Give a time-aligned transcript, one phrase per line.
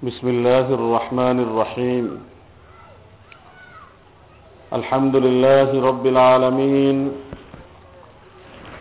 [0.00, 2.24] بسم الله الرحمن الرحيم.
[4.72, 7.12] الحمد لله رب العالمين.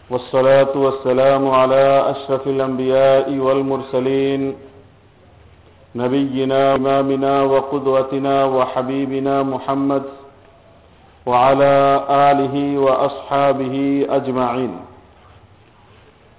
[0.09, 4.55] والصلاة والسلام على أشرف الأنبياء والمرسلين.
[5.95, 10.03] نبينا إمامنا وقدوتنا وحبيبنا محمد
[11.25, 11.75] وعلى
[12.09, 14.73] آله وأصحابه أجمعين.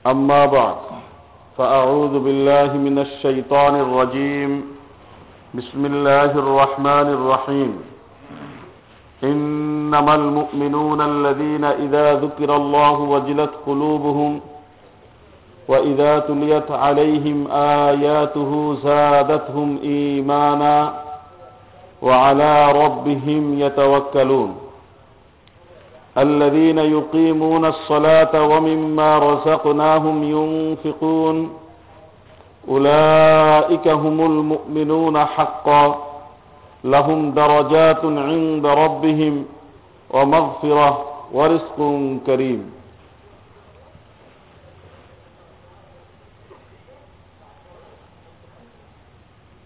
[0.06, 0.76] أما بعد.
[1.60, 4.50] فأعوذ بالله من الشيطان الرجيم.
[5.54, 7.72] بسم الله الرحمن الرحيم.
[9.24, 14.40] إنما المؤمنون الذين إذا ذكر الله وجلت قلوبهم
[15.68, 17.38] وإذا تليت عليهم
[17.88, 20.76] آياته زادتهم إيمانا
[22.02, 24.50] وعلى ربهم يتوكلون.
[26.18, 31.56] الذين يقيمون الصلاة ومما رزقناهم ينفقون.
[32.68, 36.06] أولئك هم المؤمنون حقا.
[36.84, 39.44] لهم درجات عند ربهم
[40.10, 41.78] ومغفرة ورزق
[42.26, 42.72] كريم.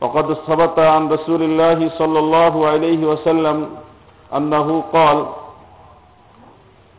[0.01, 3.71] وقد ثبت عن رسول الله صلى الله عليه وسلم
[4.37, 5.27] أنه قال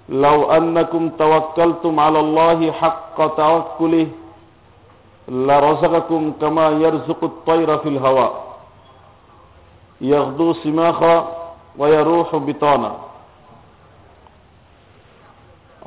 [0.10, 4.08] لو أنكم توكلتم على الله حق توكله
[5.28, 8.34] لرزقكم كما يرزق الطير في الهواء.
[10.02, 11.16] يغدو سماخا
[11.78, 12.92] ويروح بطانا.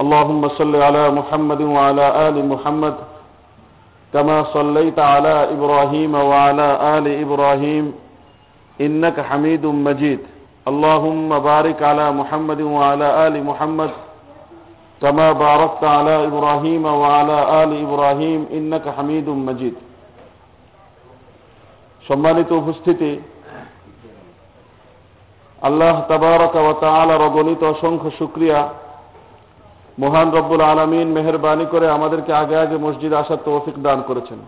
[0.00, 2.94] اللهم صل على محمد وعلى آل محمد
[4.12, 7.94] كما صليت على إبراهيم وعلى آل إبراهيم
[8.80, 10.20] إنك حميد مجيد.
[10.68, 13.90] اللهم بارك على محمد وعلى آل محمد
[15.01, 19.75] كما باركت على إبراهيم وعلى آل إبراهيم إنك حميد مجيد
[22.05, 23.11] সম্মানিত উপস্থিতি
[25.61, 28.59] আল্লাহ তাবারক ও তাআলার অগণিত অসংখ্য শুক্রিয়া
[29.97, 34.39] মহান রব্বুল আলমিন মেহরবানি করে আমাদেরকে আগে আগে মসজিদ আসার তৌফিক দান করেছেন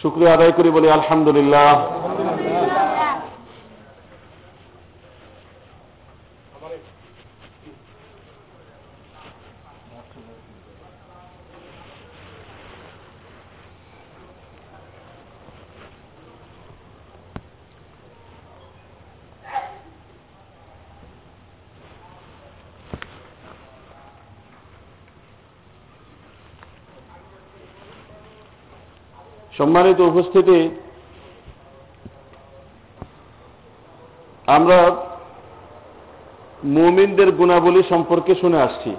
[0.00, 1.70] শুক্রিয়া আদায় করি বলি আলহামদুলিল্লাহ
[29.53, 30.59] সম্মানিত উপস্থিতি
[34.47, 34.77] আমরা
[36.65, 38.95] মুমিনদের গুণাবলী সম্পর্কে শুনে আসছি।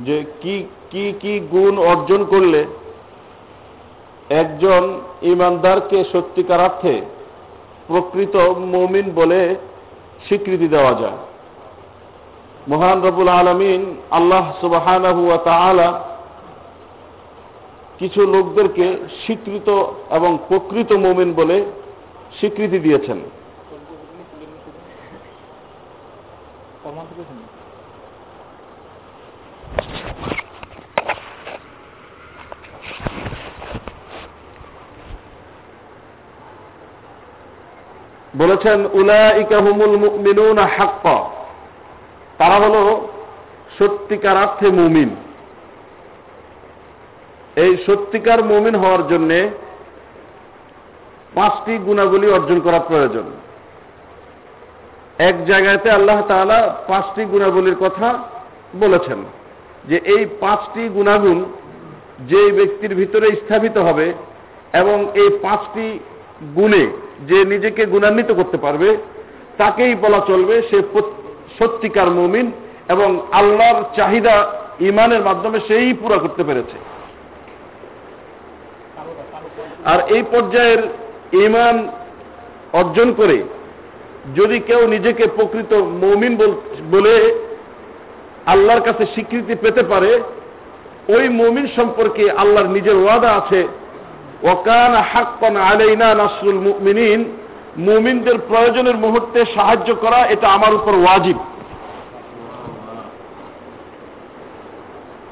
[0.00, 2.64] যে কি কি কি গুণ অর্জন করলে
[4.30, 7.00] একজন ইমানদারকে সত্যিকার অর্থে
[7.86, 9.56] প্রকৃত মমিন বলে
[10.26, 11.18] স্বীকৃতি দেওয়া যায়।
[12.68, 14.86] মহান রবুল আলমিন আল্লাহ সুবাহ
[17.98, 19.68] কিছু লোকদেরকে স্বীকৃত
[20.10, 21.64] এবং প্রকৃত মোমিন বলে
[22.38, 23.20] স্বীকৃতি দিয়েছেন।
[38.38, 41.18] বলেছেন উলাইকাহুমুল মুমিনুন হাক্কা।
[42.38, 42.76] তারা হল
[43.78, 45.10] সত্যিকার অর্থে মুমিন।
[47.56, 49.30] এই সত্যিকার মুমিন হওয়ার জন্য
[51.34, 53.26] পাঁচটি গুণাবলী অর্জন করা প্রয়োজন।
[55.18, 56.58] এক জায়গাতে আল্লাহ তাআলা
[56.88, 58.08] পাঁচটি গুণাবলীর কথা
[58.80, 59.18] বলেছেন
[59.88, 61.44] যে এই পাঁচটি গুণাগুণ
[62.28, 64.06] যে ব্যক্তির ভিতরে স্থাপিত হবে
[64.72, 65.98] এবং এই পাঁচটি
[66.56, 66.84] গুণে
[67.28, 68.96] যে নিজেকে গুণান্বিত করতে পারবে,
[69.58, 70.78] তাকেই বলা চলবে সে
[71.58, 72.46] সত্যিকার মুমিন
[72.88, 74.36] এবং আল্লাহর চাহিদা
[74.80, 76.76] ইমানের মাধ্যমে সেই পুরা করতে পেরেছে।
[79.84, 80.82] আর এই পর্যায়ের
[81.42, 81.76] ইমান
[82.72, 83.38] অর্জন করে
[84.36, 86.34] যদি কেউ নিজেকে প্রকৃত মৌমিন
[86.90, 87.14] বলে
[88.46, 90.20] আল্লাহর কাছে স্বীকৃতি পেতে পারে,
[91.08, 93.60] ওই মমিন সম্পর্কে আল্লাহর নিজের ওয়াদা আছে
[94.52, 97.20] ওকান হাক্কান আলাইনা নাসরুল মুমিনিন,
[97.76, 101.38] মুমিনদের প্রয়োজনের মুহূর্তে সাহায্য করা এটা আমার উপর ওয়াজিব।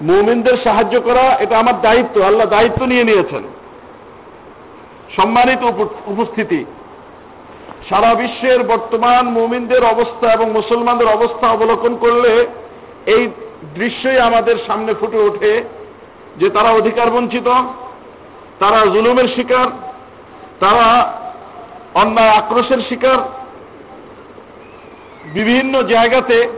[0.03, 3.43] মুমিনদের সাহায্য করা এটা আমার দায়িত্ব, আল্লাহ দায়িত্ব নিয়ে নিয়েছেন।
[5.17, 5.64] সম্মানিত
[6.06, 6.64] উপস্থিতি।
[7.88, 12.47] সারা বিশ্বের বর্তমান মুমিনদের অবস্থা এবং মুসলমানদের অবস্থা অবলোকন করলে
[13.06, 13.29] এই
[13.75, 15.64] দৃশ্যই আমাদের সামনে ফুটে ওঠে
[16.37, 17.49] যে তারা অধিকার বঞ্চিত,
[18.59, 19.67] তারা জুলুমের শিকার,
[20.61, 21.19] তারা
[21.94, 23.19] অন্যায় আক্রোশের শিকার।
[25.35, 26.49] বিভিন্ন জায়গাতে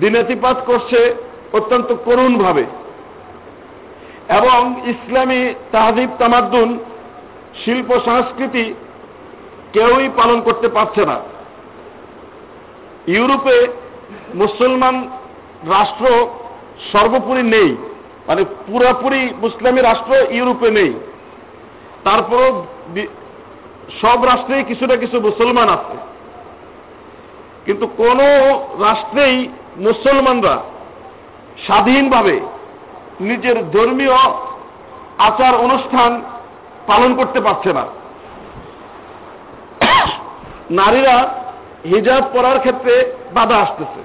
[0.00, 1.14] দিনাতিপাত করছে
[1.52, 2.64] অত্যন্ত করুণভাবে।
[4.28, 6.78] এবং ইসলামী তাহদিব তামাদ্দুন
[7.64, 8.74] শিল্প সংস্কৃতি
[9.72, 11.20] কেউই পালন করতে পারছে না।
[13.06, 13.66] ইউরোপে
[14.34, 15.10] মুসলমান
[15.68, 16.28] রাষ্ট্র
[16.92, 17.76] সর্বোপরি নেই।
[18.26, 20.94] মানে পুরাপুরি মুসলামী রাষ্ট্র ইউরোপে নেই।
[22.04, 22.66] তারপরও
[24.02, 25.96] সব রাষ্ট্রেই কিছু না কিছু মুসলমান আছে।
[27.66, 28.20] কিন্তু কোন
[28.84, 30.62] রাষ্ট্রেই মুসলমানরা
[31.64, 32.40] স্বাধীনভাবে
[33.20, 34.14] নিজের ধর্মীয়
[35.18, 36.22] আচার অনুষ্ঠান
[36.86, 37.84] পালন করতে পারছে না।
[40.70, 41.34] নারীরা
[41.84, 44.00] হিজাব পরার ক্ষেত্রে বাধা আসতেছে।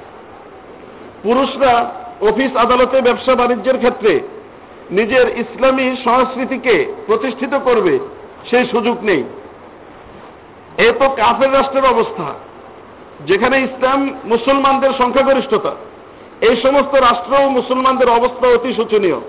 [1.23, 1.91] পুরুষরা
[2.21, 4.19] অফিস আদালতে ব্যবসা বাণিজ্যের ক্ষেত্রে
[4.91, 7.99] নিজের ইসলামী সংস্কৃতিকে প্রতিষ্ঠিত করবে
[8.49, 9.23] সেই সুযোগ নেই।
[10.77, 12.27] এ তো কাফের রাষ্ট্রের অবস্থা,
[13.25, 15.75] যেখানে ইসলাম মুসলমানদের সংখ্যাগরিষ্ঠতা।
[16.41, 19.19] এই সমস্ত রাষ্ট্র ও মুসলমানদের অবস্থা অতি শোচনীয়।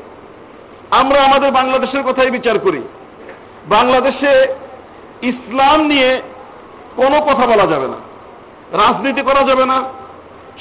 [0.91, 2.83] আমরা আমাদের বাংলাদেশের কথাই বিচার করি।
[3.71, 4.55] বাংলাদেশে
[5.23, 6.23] ইসলাম নিয়ে
[6.97, 7.97] কোনো কথা বলা যাবে না।
[8.77, 9.83] রাজনীতি করা যাবে না।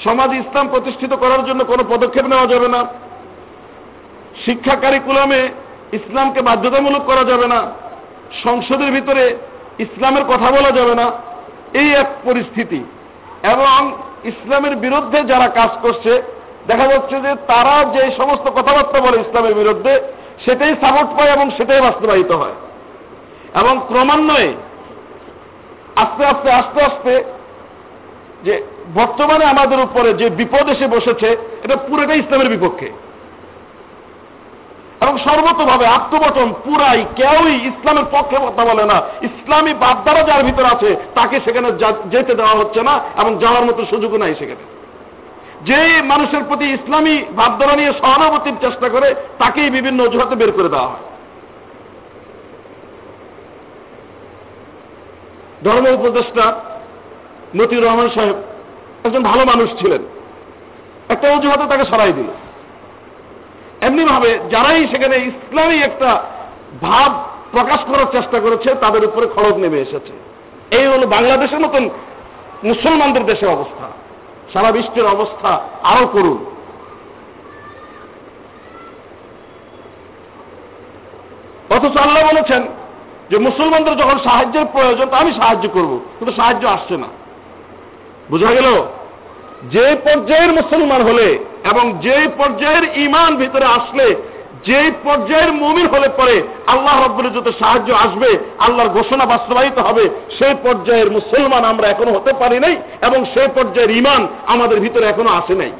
[0.03, 2.85] সমাজ ইসলাম প্রতিষ্ঠিত করার জন্য কোনো পদক্ষেপ নেওয়া যাবে না।
[4.45, 5.49] শিক্ষা কারিকুলামে
[5.93, 7.71] ইসলামকে বাধ্যতামূলক করা যাবে না।
[8.43, 9.37] সংসদের ভিতরে
[9.79, 11.11] ইসলামের কথা বলা যাবে না।
[11.73, 12.83] এই এক পরিস্থিতি।
[13.43, 16.21] এবং ইসলামের বিরুদ্ধে যারা কাজ করছে,
[16.67, 19.99] দেখা যাচ্ছে যে তারা যে সমস্ত কথাবার্তা বলে ইসলামের বিরুদ্ধে,
[20.45, 22.51] সেটাই সাপোর্ট পায় এবং সেটাই বাস্তবায়িত হয়।
[23.55, 24.53] এবং ক্রমান্বয়ে
[25.95, 27.23] আস্তে আস্তে আস্তে আস্তে
[28.43, 28.63] যে
[28.95, 32.89] বর্তমানে আমাদের উপরে যে বিপদ এসে বসেছে, এটা পুরোটাই ইসলামের বিপক্ষে।
[35.01, 40.95] এবং সর্বতভাবে আত্মবটন পুরাই কেউই ইসলামের পক্ষে কথা বলে না। ইসলামী বাদদারা যার ভিতরে আছে,
[41.15, 41.71] তাকে সেখানে
[42.05, 44.63] যেতে দেওয়া হচ্ছে না এবং যাওয়ার মতো সুযোগও নাই সেখানে।
[45.61, 50.87] যে মানুষের প্রতি ইসলামী ভাবধারা নিয়ে সহানুভূতির চেষ্টা করে, তাকেই বিভিন্ন অজুহাতে বের করে দেওয়া
[50.87, 51.08] হয়।
[55.63, 56.61] ধর্ম উপদেষ্টা
[57.55, 58.35] মতিউর রহমান সাহেব
[59.03, 60.01] একজন ভালো মানুষ ছিলেন।
[61.09, 62.27] একটা অজুহাতে তাকে সরাই দিল।
[63.81, 66.23] এমনি ভাবে যারাই সেখানে ইসলামী একটা
[66.81, 70.13] ভাব প্রকাশ করার চেষ্টা করেছে, তাদের উপরে খড়গ নেমে এসেছে।
[70.75, 71.89] এই হল বাংলাদেশের মতন
[72.63, 73.87] মুসলমানদের দেশের অবস্থা।
[74.53, 76.45] সারা বিশ্বের অবস্থা আরও করুন।
[81.69, 82.67] অথচ আল্লাহ বলেছেন
[83.29, 87.07] যে মুসলমানদের যখন সাহায্যের প্রয়োজন, তা আমি সাহায্য করব। কিন্তু সাহায্য আসছে না।
[88.31, 88.85] বোঝা গেল?
[89.71, 91.39] যে পর্যায়ের মুসলমান হলে
[91.71, 94.15] এবং যে পর্যায়ের ইমান ভিতরে আসলে,
[94.65, 100.55] যে পর্যায়ের মমিন হলে পরে আল্লাহ রব্বরের যত সাহায্য আসবে, আল্লাহর ঘোষণা বাস্তবায়িত হবে। সেই
[100.63, 105.55] পর্যায়ের মুসলমান আমরা এখনও হতে পারি নাই এবং সেই পর্যায়ের ইমান আমাদের ভিতরে এখনও আসে
[105.55, 105.71] নাই।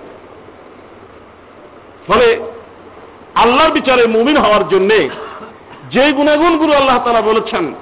[2.07, 2.39] ফলে
[3.35, 5.09] আল্লাহর বিচারে মুমিন হওয়ার জন্যে
[5.89, 7.73] যে গুণাগুণগুলো আল্লাহ তালা বলেছেন,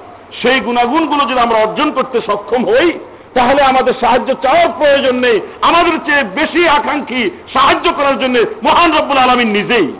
[0.42, 2.98] সেই গুণাগুণগুলো যদি আমরা অর্জন করতে সক্ষম হই,
[3.34, 9.18] তাহলে আমাদের সাহায্য চাওয়ার প্রয়োজন নেই। আমাদের চেয়ে বেশি আকাঙ্ক্ষী সাহায্য করার জন্য মহান রব্বুল
[9.18, 9.92] আলমিন নিজেই।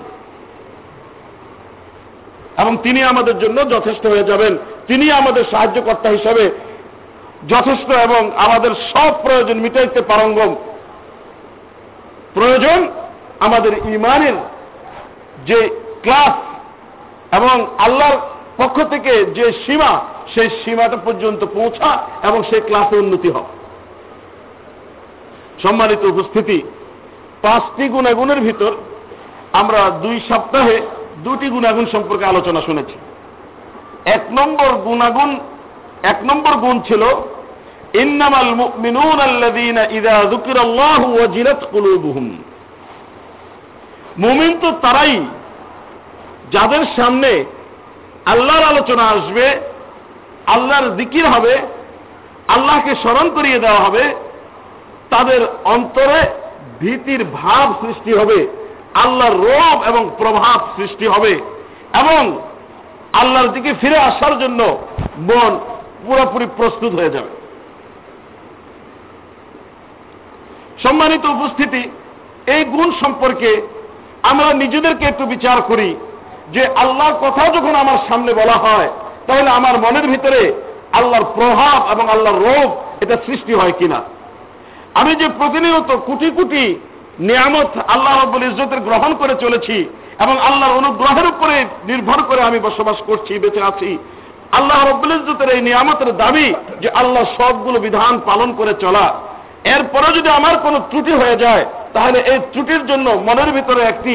[2.59, 6.51] এবং তিনি আমাদের জন্য যথেষ্ট হয়ে যাবেন। তিনি আমাদের সাহায্যকর্তা হিসাবে
[7.49, 10.57] যথেষ্ট এবং আমাদের সব প্রয়োজন মিটাইতে পারঙ্গম।
[12.35, 12.89] প্রয়োজন
[13.41, 14.33] আমাদের ইমানের
[15.47, 15.69] যে
[16.03, 16.48] ক্লাস
[17.33, 18.19] এবং আল্লাহর
[18.57, 20.01] পক্ষ থেকে যে সীমা,
[20.35, 23.51] সেই সীমাটা পর্যন্ত পৌঁছা এবং সেই ক্লাসে উন্নতি হয়
[25.63, 26.63] সম্মানিত উপস্থিতি,
[27.43, 28.73] পাঁচটি গুণাগুণের ভিতর
[29.53, 30.81] আমরা দুই সপ্তাহে
[31.25, 32.93] দুটি গুণাগুণ সম্পর্কে আলোচনা শুনেছি।
[34.05, 35.39] এক নম্বর গুণাগুণ,
[36.03, 37.03] এক নম্বর গুণ ছিল,
[37.95, 42.39] ইন্নামাল মুমিনুন আল্লাযীনা ইযা যুকিরাল্লাহু ওয়াজিলাত কুলুবুহুম।
[44.19, 45.27] মুমিন তো তারাই
[46.51, 47.45] যাদের সামনে
[48.27, 49.61] আল্লাহর আলোচনা আসবে,
[50.47, 51.59] আল্লাহর জিকির হবে,
[52.49, 54.15] আল্লাহকে স্মরণ করিয়ে দেওয়া হবে,
[55.11, 56.21] তাদের অন্তরে
[56.81, 58.49] ভীতির ভাব সৃষ্টি হবে,
[58.95, 61.33] আল্লাহর রোগ এবং প্রভাব সৃষ্টি হবে
[62.01, 62.41] এবং
[63.13, 64.79] আল্লাহর দিকে ফিরে আসার জন্য
[65.19, 65.59] মন
[66.07, 67.29] পুরোপুরি প্রস্তুত হয়ে যাবে।
[70.83, 71.91] সম্মানিত উপস্থিতি,
[72.47, 73.63] এই গুণ সম্পর্কে
[74.23, 75.97] আমরা নিজেদেরকে একটু বিচার করি।
[76.55, 78.89] যে আল্লাহর কথা যখন আমার সামনে বলা হয়,
[79.27, 80.53] তাহলে আমার মনের ভিতরে
[80.93, 82.69] আল্লাহর প্রভাব এবং আল্লাহর রোগ
[83.01, 84.01] এটা সৃষ্টি হয় কিনা?
[84.95, 86.65] আমি যে প্রতিনিয়ত কোটি কোটি
[87.19, 89.77] নিয়ামত আল্লাহ রব্বুল ইজ্জতের গ্রহণ করে চলেছি
[90.19, 93.99] এবং আল্লাহর অনুগ্রহের উপরে নির্ভর করে আমি বসবাস করছি, বেঁচে আছি,
[94.53, 99.07] আল্লাহ রব্বুল ইজ্জতের এই নিয়ামতের দাবি যে আল্লাহ সবগুলো বিধান পালন করে চলা।
[99.75, 101.65] এরপরে যদি আমার কোনো ত্রুটি হয়ে যায়,
[101.95, 104.15] তাহলে এই ত্রুটির জন্য মনের ভিতরে একটি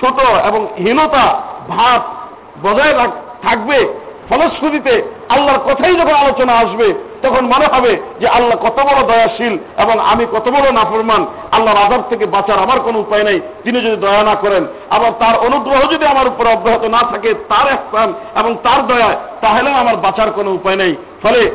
[0.00, 0.18] ছোট
[0.48, 1.26] এবং হীনতা
[1.68, 2.00] ভাব
[2.66, 2.94] বজায়
[3.42, 3.88] থাকবে।
[4.28, 10.00] ফলশ্রুতিতে আল্লাহর কথাই যখন আলোচনা আসবে, তখন মনে হবে যে আল্লাহ কত বড় দয়াশীল এবং
[10.00, 14.22] আমি কত বড় নাফরমান। আল্লাহর আজাব থেকে বাঁচার আমার কোনো উপায় নেই। তিনি যদি দয়া
[14.22, 18.86] না করেন, আবার তার অনুগ্রহ যদি আমার উপর অব্যাহত না থাকে, তার স্থান এবং তার
[18.86, 21.50] দয়া, তাহলেও আমার বাঁচার কোনো উপায় নেই। ফলে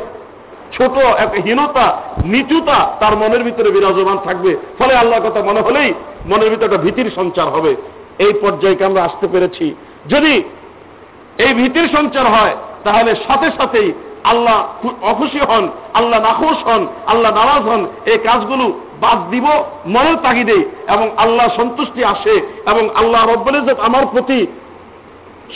[0.78, 5.94] ছোট এক হীনতা, নিচুতা তার মনের ভিতরে বিরাজমান থাকবে। ফলে আল্লাহর কথা মনে হলেই
[6.26, 7.76] মনের ভিতরে একটা ভীতির সঞ্চার হবে।
[8.20, 9.76] এই পর্যায়কে আমরা আসতে পেরেছি।
[10.10, 10.34] যদি
[11.46, 13.90] এই ভীতির সঞ্চার হয়, তাহলে সাথে সাথেই
[14.24, 14.58] আল্লাহ
[15.02, 18.66] অখুশি হন, আল্লাহ নাখোশ হন, আল্লাহ নারাজ হন, এই কাজগুলো
[19.02, 19.46] বাদ দিব
[19.86, 22.36] মনের তাগিদে এবং আল্লাহ সন্তুষ্টি আসে
[22.72, 24.48] এবং আল্লাহ রব্বুল আমার প্রতি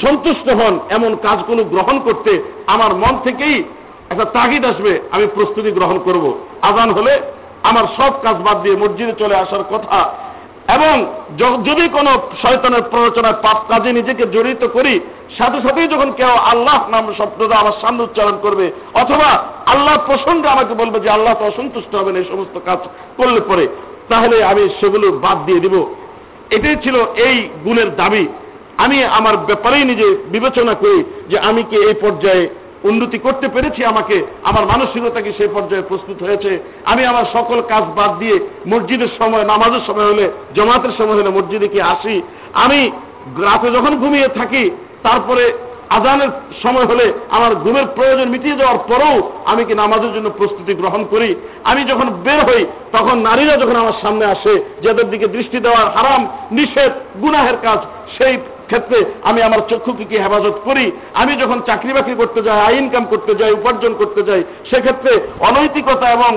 [0.02, 2.32] সন্তুষ্ট হন এমন কাজগুলো গ্রহণ করতে
[2.68, 3.64] আমার মন থেকেই
[4.10, 6.26] একটা তাগিদ আসবে, আমি প্রস্তুতি গ্রহণ করব।
[6.62, 7.14] আজান হলে
[7.64, 9.98] আমার সব কাজ বাদ দিয়ে মসজিদে চলে আসার কথা
[10.76, 10.96] এবং
[11.68, 12.12] যদি কোনো
[12.42, 15.00] শয়তানের প্ররোচনায় পাপ কাজে নিজেকে জড়িত করি,
[15.38, 19.30] সাথে সাথেই যখন কেউ আল্লাহ নাম শব্দটা আমার সামনে উচ্চারণ করবে, অথবা
[19.66, 22.80] আল্লাহ প্রসঙ্গে আমাকে বলবে যে আল্লাহ তো অসন্তুষ্ট হবেন, এই সমস্ত কাজ
[23.18, 23.68] করলে পরে,
[24.10, 25.76] তাহলে আমি সেগুলো বাদ দিয়ে দিব।
[26.50, 26.96] এটাই ছিল
[27.28, 28.28] এই গুণের দাবি।
[28.78, 32.50] আমি আমার ব্যাপারেই নিজে বিবেচনা করি যে আমি কি এই পর্যায়ে
[32.84, 37.84] উন্নতি করতে পেরেছি, আমাকে, আমার মানসিকতা কি সেই পর্যায়ে প্রস্তুত হয়েছে। আমি আমার সকল কাজ
[37.96, 42.22] বাদ দিয়ে মসজিদের সময়, নামাজের সময় হলে, জমাতের সময় হলে মসজিদে কি আসি?
[42.54, 42.92] আমি
[43.38, 44.72] রাতে যখন ঘুমিয়ে থাকি,
[45.04, 45.54] তারপরে
[45.90, 46.30] আজানের
[46.64, 51.36] সময় হলে আমার ঘুমের প্রয়োজন মিটিয়ে যাওয়ার পরেও আমি কি নামাজের জন্য প্রস্তুতি গ্রহণ করি?
[51.64, 56.28] আমি যখন বের হই, তখন নারীরা যখন আমার সামনে আসে, যাদের দিকে দৃষ্টি দেওয়ার হারাম,
[56.52, 57.80] নিষেধ, গুনাহের কাজ,
[58.18, 58.38] সেই
[58.70, 58.98] ক্ষেত্রে
[59.30, 60.86] আমি আমার চক্ষুকে কি হেফাজত করি?
[61.22, 65.12] আমি যখন চাকরি বাকরি করতে যাই আই ইনকাম করতে যাই, উপার্জন করতে যাই, সেক্ষেত্রে
[65.50, 66.32] অনৈতিকতা এবং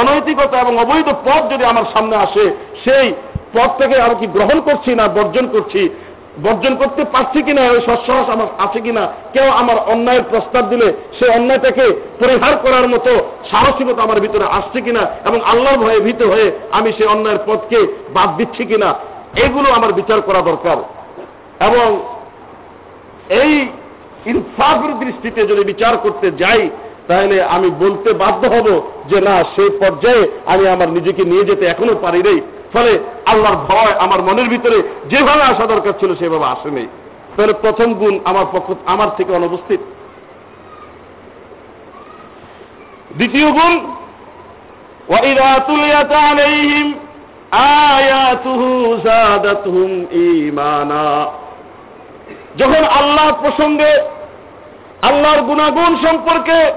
[0.00, 2.44] অনৈতিকতা এবং অবৈধ পথ যদি আমার সামনে আসে,
[2.84, 3.06] সেই
[3.54, 5.82] পথ থেকে আমি কি গ্রহণ করছি না বর্জন করছি?
[6.44, 7.62] বর্জন করতে পারছি কিনা?
[7.74, 9.04] ওই সৎসাহস আমার আছে কিনা?
[9.34, 11.84] কেউ আমার অন্যায়ের প্রস্তাব দিলে সে অন্যায়টাকে
[12.20, 13.12] পরিহার করার মতো
[13.50, 15.02] সাহসিকতা আমার ভিতরে আসছে কিনা?
[15.28, 16.46] এবং আল্লাহর ভয়ে ভীত হয়ে
[16.78, 17.78] আমি সেই অন্যায়ের পথকে
[18.16, 18.90] বাদ দিচ্ছি কিনা?
[19.36, 20.76] এগুলো আমার বিচার করা দরকার।
[21.64, 22.02] এবং
[23.28, 23.68] এই
[24.26, 26.70] ইনসাফের দৃষ্টিতে যদি বিচার করতে যাই,
[27.08, 31.94] তাহলে আমি বলতে বাধ্য হব যে না সেই পর্যায়ে আমি আমার নিজেকে নিয়ে যেতে এখনও
[32.02, 32.40] পারি নাই।
[32.72, 36.86] ফলে আল্লাহর ভয় আমার মনের ভিতরে যেভাবে আসা দরকার ছিল, সেভাবে আসে নেই।
[37.36, 39.80] তাহলে প্রথম গুণ আমার পক্ষ, আমার থেকে অনুপস্থিত।
[43.16, 43.80] দ্বিতীয় গুণ
[45.08, 46.94] ওয়াইরাতুল ইয়াতা আলাইহিম
[52.56, 53.92] যখন আল্লাহ প্রসঙ্গে
[55.02, 56.72] আল্লাহর গুণাগুণ সম্পর্কে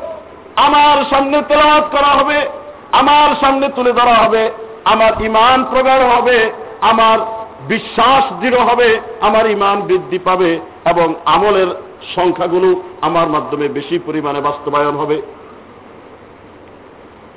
[0.55, 2.49] আমার সামনে তেলাওয়াত করা হবে,
[2.91, 4.51] আমার সামনে তুলে ধরা হবে,
[4.85, 6.51] আমার ইমান প্রগাঢ় হবে,
[6.81, 7.19] আমার
[7.67, 10.59] বিশ্বাস দৃঢ় হবে, আমার ইমান বৃদ্ধি পাবে
[10.89, 11.67] এবং আমলের
[12.15, 15.21] সংখ্যাগুলো আমার মাধ্যমে বেশি পরিমাণে বাস্তবায়ন হবে।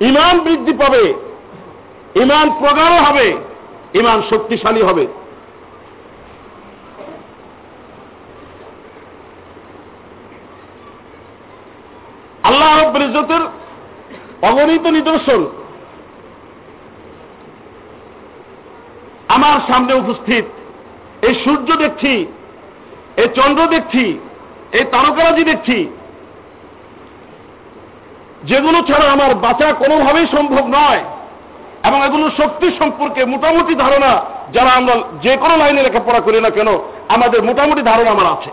[0.01, 1.34] ইমান বৃদ্ধি পাবে।
[2.23, 3.37] ইমান প্রগাঢ় হবে,
[3.95, 5.07] ইমান শক্তিশালী হবে।
[12.43, 13.41] আল্লাহ ইজ্জতের
[14.43, 15.47] অগণিত নিদর্শন।
[19.29, 20.45] আমার সামনে উপস্থিত,
[21.27, 22.27] এই সূর্য দেখছি,
[23.17, 24.19] এই চন্দ্র দেখছি,
[24.73, 25.87] এই তারকারাজি দেখছি।
[28.45, 31.03] যেগুলো ছাড়া আমার বাঁচা কোনোভাবেই সম্ভব নয়।
[31.85, 34.13] এবং এগুলো শক্তি সম্পর্কে মোটামুটি ধারণা
[34.53, 36.69] যারা আমরা যে কোনো লাইনে লেখাপড়া করি না কেন,
[37.09, 38.51] আমাদের মোটামুটি ধারণা আমার আছে।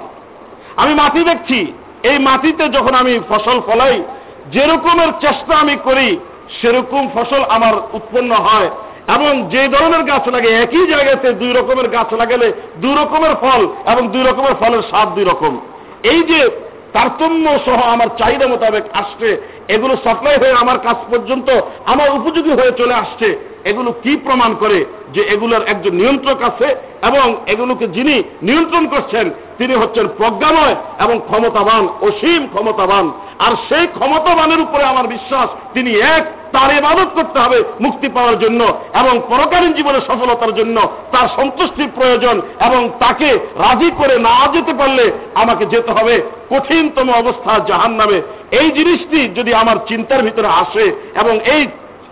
[0.76, 1.74] আমি মাটি দেখছি,
[2.04, 4.04] এই মাটিতে যখন আমি ফসল ফলাই,
[4.52, 6.20] যেরকমের চেষ্টা আমি করি,
[6.62, 8.70] সেরকম ফসল আমার উৎপন্ন হয়।
[9.16, 14.08] এবং যে ধরনের গাছ লাগে, একই জায়গাতে দুই রকমের গাছ লাগালে দুই রকমের ফল এবং
[14.08, 15.60] দুই রকমের ফলের স্বাদ দুই রকম।
[16.04, 16.50] এই যে
[16.94, 21.50] তারতম্য সহ আমার চাহিদা মোতাবেক আসছে। এগুলো সাপ্লাই হয়ে আমার কাজ পর্যন্ত,
[21.86, 27.36] আমার উপযোগী হয়ে চলে আসছে। এগুলো কি প্রমাণ করে যে এগুলোর একজন নিয়ন্ত্রক আছে এবং
[27.48, 34.84] এগুলোকে যিনি নিয়ন্ত্রণ করছেন, তিনি হচ্ছেন প্রজ্ঞাময় এবং ক্ষমতাবান, অসীম ক্ষমতাবান। আর সেই ক্ষমতাবানের উপরে
[34.84, 38.62] আমার বিশ্বাস, তিনি এক, তার ইবাদত করতে হবে মুক্তি পাওয়ার জন্য
[38.94, 45.12] এবং পরকালীন জীবনের সফলতার জন্য তার সন্তুষ্টির প্রয়োজন এবং তাকে রাজি করে না যেতে পারলে
[45.34, 51.40] আমাকে যেতে হবে কঠিনতম অবস্থা জাহান নামে এই জিনিসটি যদি আমার চিন্তার ভিতরে আসে এবং
[51.40, 51.68] এই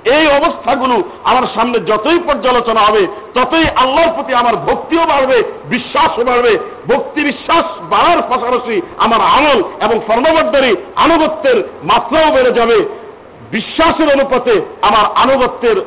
[0.05, 6.57] এই অবস্থাগুলো আমার সামনে যতই পর্যালোচনা হবে, ততই আল্লাহর প্রতি আমার ভক্তিও বাড়বে, বিশ্বাসও বাড়বে।
[6.87, 12.85] ভক্তি বিশ্বাস বাড়ার পাশাপাশি আমার আমল এবং ফর্মবর্তরী আনুগত্যের মাত্রাও বেড়ে যাবে।
[13.51, 15.81] বিশ্বাসের অনুপাতে আমার আনুগত্যের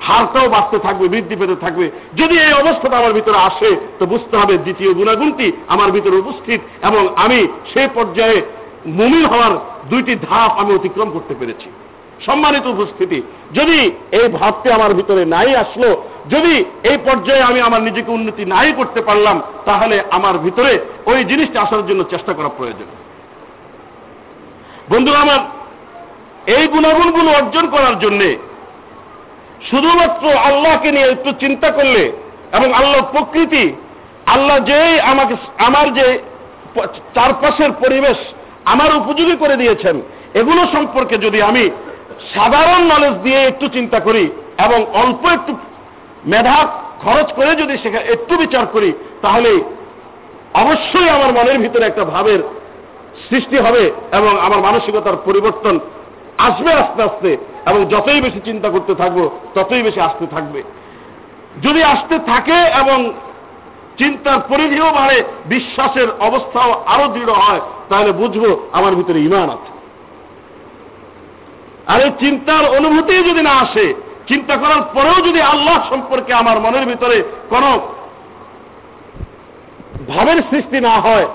[0.00, 4.58] হারটাও বাড়তে থাকবে, বৃদ্ধি পেতে থাকবে। যদি এই অবস্থাটা আমার ভিতরে আসে, তো বুঝতে হবে
[4.58, 8.42] দ্বিতীয় গুণাগুণটি আমার ভিতরে উপস্থিত এবং আমি সেই পর্যায়ে
[8.86, 9.50] মুমিন হওয়ার
[9.90, 11.70] দুইটি ধাপ আমি অতিক্রম করতে পেরেছি।
[12.26, 13.22] সম্মানিত উপস্থিতি,
[13.54, 13.78] যদি
[14.18, 15.88] এই ভাবটি আমার ভিতরে নাই আসলো,
[16.28, 16.54] যদি
[16.90, 20.72] এই পর্যায়ে আমি আমার নিজেকে উন্নতি নাই করতে পারলাম, তাহলে আমার ভিতরে
[21.06, 22.88] ওই জিনিসটা আসার জন্য চেষ্টা করা প্রয়োজন।
[24.90, 25.40] বন্ধুরা আমার,
[26.56, 28.38] এই গুণাগুণগুলো অর্জন করার জন্যে
[29.70, 32.12] শুধুমাত্র আল্লাহকে নিয়ে একটু চিন্তা করলে
[32.52, 33.64] এবং আল্লাহর প্রকৃতি,
[34.26, 36.06] আল্লাহ যেই আমাকে, আমার যে
[37.14, 38.18] চারপাশের পরিবেশ,
[38.64, 40.00] আমার উপযোগী করে দিয়েছেন,
[40.34, 41.70] এগুলো সম্পর্কে যদি আমি
[42.34, 44.30] সাধারণ নলেজ দিয়ে একটু চিন্তা করি
[44.64, 45.52] এবং অল্প একটু
[46.24, 46.66] মেধা
[47.02, 49.60] খরচ করে যদি সেখানে একটু বিচার করি, তাহলে
[50.54, 52.38] অবশ্যই আমার মনের ভিতরে একটা ভাবের
[53.28, 55.78] সৃষ্টি হবে এবং আমার মানসিকতার পরিবর্তন
[56.38, 60.62] আসবে আস্তে আস্তে এবং যতই বেশি চিন্তা করতে থাকব, ততই বেশি আসতে থাকবে।
[61.62, 63.12] যদি আসতে থাকে এবং
[63.98, 69.77] চিন্তার পরিধিও বাড়ে, বিশ্বাসের অবস্থাও আরও দৃঢ় হয়, তাহলে বুঝব আমার ভিতরে ইমান আছে।
[71.88, 73.86] আর এই চিন্তার অনুভূতি যদি না আসে,
[74.28, 77.16] চিন্তা করার পরেও যদি আল্লাহ সম্পর্কে আমার মনের ভিতরে
[77.50, 77.64] কোন
[80.08, 81.26] ভাবের সৃষ্টি না হয়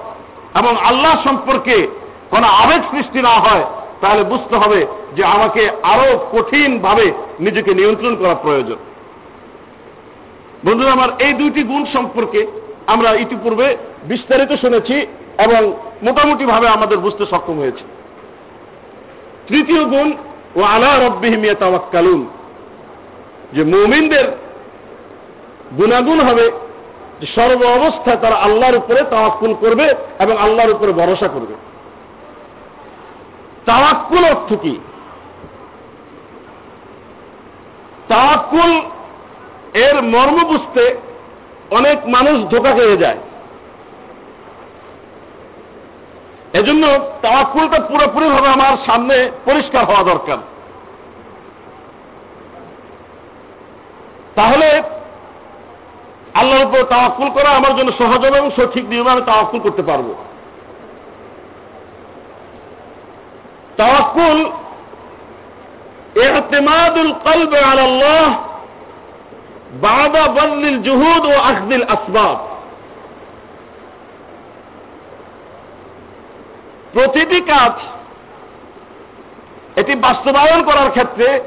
[0.60, 1.88] এবং আল্লাহ সম্পর্কে
[2.30, 3.64] কোন আবেগ সৃষ্টি না হয়,
[4.02, 4.80] তাহলে বুঝতে হবে
[5.16, 7.06] যে আমাকে আরও কঠিন ভাবে
[7.40, 8.80] নিজেকে নিয়ন্ত্রণ করা প্রয়োজন।
[10.66, 12.42] বন্ধুরা, আমার এই দুইটি গুণ সম্পর্কে
[12.88, 13.68] আমরা ইতিপূর্বে
[14.04, 14.96] বিস্তারিত শুনেছি
[15.46, 15.62] এবং
[16.04, 17.84] মোটামুটি ভাবে আমাদের বুঝতে সক্ষম হয়েছে।
[19.48, 20.10] তৃতীয় গুণ
[20.56, 22.30] ও আলা রব্বিহিমিয়া তাওয়াক্কালুন
[23.54, 24.26] যে মুমিনদের
[25.78, 26.52] গুণাগুণ হবে,
[27.22, 31.54] যে সর্ব অবস্থায় তারা আল্লাহর উপরে তাওয়াক্কুল করবে এবং আল্লাহর উপরে ভরসা করবে।
[33.66, 34.80] তাওয়াক্কুল অর্থ কি?
[38.08, 38.72] তাওয়াক্কুল
[39.74, 40.96] এর মর্ম বুঝতে
[41.72, 43.18] অনেক মানুষ ধোকা খেয়ে যায়।
[46.53, 46.85] এজন্য
[47.23, 50.39] তাওয়াক্কুলটা পুরোপুরি ভাবে আমার সামনে পরিষ্কার হওয়া দরকার
[54.35, 54.69] তাহলে
[56.35, 60.13] আল্লাহর উপর তাওয়াক্কুল করা আমার জন্য সহজ হবে এবং সঠিক নিয়মে আমি তাওয়াক্কুল করতে পারবো
[63.77, 64.39] তাওয়াক্কুল
[66.19, 68.29] اعتماد القلب على الله
[69.83, 72.39] بعد بذل الجهود واخذ الاسباب
[76.94, 77.74] প্রতিটি কাজ
[79.76, 81.42] এটি বাস্তবায়ন করার ক্ষেত্রে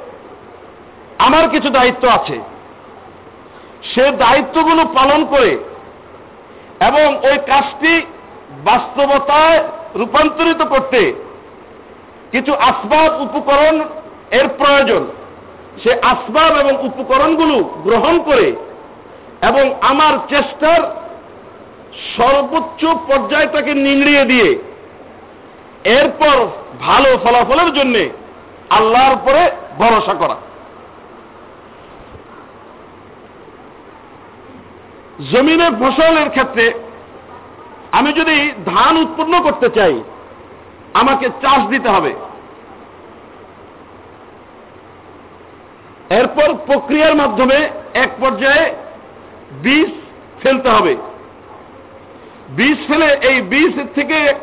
[1.19, 2.37] আমার কিছু দায়িত্ব আছে।
[3.83, 5.59] সে দায়িত্বগুলো পালন করে
[6.81, 7.93] এবং ওই কাজটি
[8.65, 9.59] বাস্তবতায়
[9.95, 11.01] রূপান্তরিত করতে
[12.33, 13.77] কিছু আসবাব উপকরণ
[14.31, 15.07] এর প্রয়োজন।
[15.83, 18.53] সে আসবাব এবং উপকরণগুলো গ্রহণ করে
[19.43, 20.81] এবং আমার চেষ্টার
[22.17, 24.49] সর্বোচ্চ পর্যায়টাকে নিংড়িয়ে দিয়ে
[25.87, 26.37] এরপর
[26.81, 27.97] ভালো ফলাফলের জন্য
[28.71, 30.37] আল্লাহর উপরে ভরসা করা।
[35.33, 36.73] জমিনের ফসলের ক্ষেত্রে
[37.93, 40.03] আমি যদি ধান উৎপন্ন করতে চাই,
[40.95, 42.13] আমাকে চাষ দিতে হবে।
[46.11, 48.75] এরপর প্রক্রিয়ার মাধ্যমে এক পর্যায়ে
[49.63, 49.91] বীজ
[50.43, 50.97] ফেলতে হবে।
[52.57, 54.35] বীজ ফেলে এই বীজ থেকে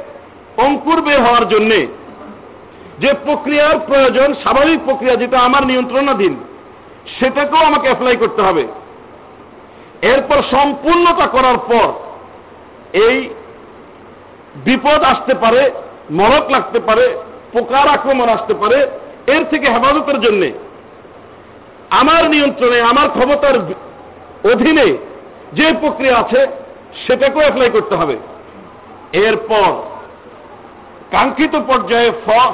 [0.58, 1.88] অঙ্কুর বের হওয়ার জন্যে
[3.00, 6.38] যে প্রক্রিয়ার প্রয়োজন, স্বাভাবিক প্রক্রিয়া যেটা আমার নিয়ন্ত্রণাধীন,
[7.20, 8.68] সেটাকেও আমাকে অ্যাপ্লাই করতে হবে।
[10.02, 11.94] এরপর সম্পূর্ণতা করার পর
[12.98, 13.30] এই
[14.56, 15.72] বিপদ আসতে পারে,
[16.12, 17.16] মরক লাগতে পারে,
[17.52, 18.88] পোকার আক্রমণ আসতে পারে,
[19.28, 20.52] এর থেকে হেফাজতের জন্যে
[21.90, 23.56] আমার নিয়ন্ত্রণে, আমার ক্ষমতার
[24.52, 24.98] অধীনে
[25.54, 26.48] যে প্রক্রিয়া আছে,
[27.08, 28.18] সেটাকেও অ্যাপ্লাই করতে হবে।
[29.14, 29.93] এরপর
[31.14, 32.10] কাঙ্ক্ষিত পর্যায়ে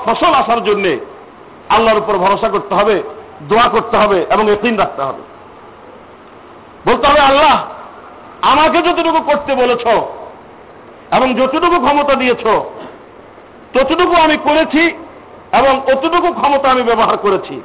[0.06, 0.86] ফসল আসার জন্য
[1.70, 2.96] আল্লাহর উপর ভরসা করতে হবে,
[3.50, 5.22] দোয়া করতে হবে এবং একিন রাখতে হবে।
[6.88, 7.56] বলতে হবে, আল্লাহ,
[8.42, 9.86] আমাকে যতটুকু করতে বলেছ
[11.16, 12.44] এবং যতটুকু ক্ষমতা দিয়েছ,
[13.74, 14.84] ততটুকু আমি করেছি
[15.60, 17.56] এবং অতটুকু ক্ষমতা আমি ব্যবহার করেছি।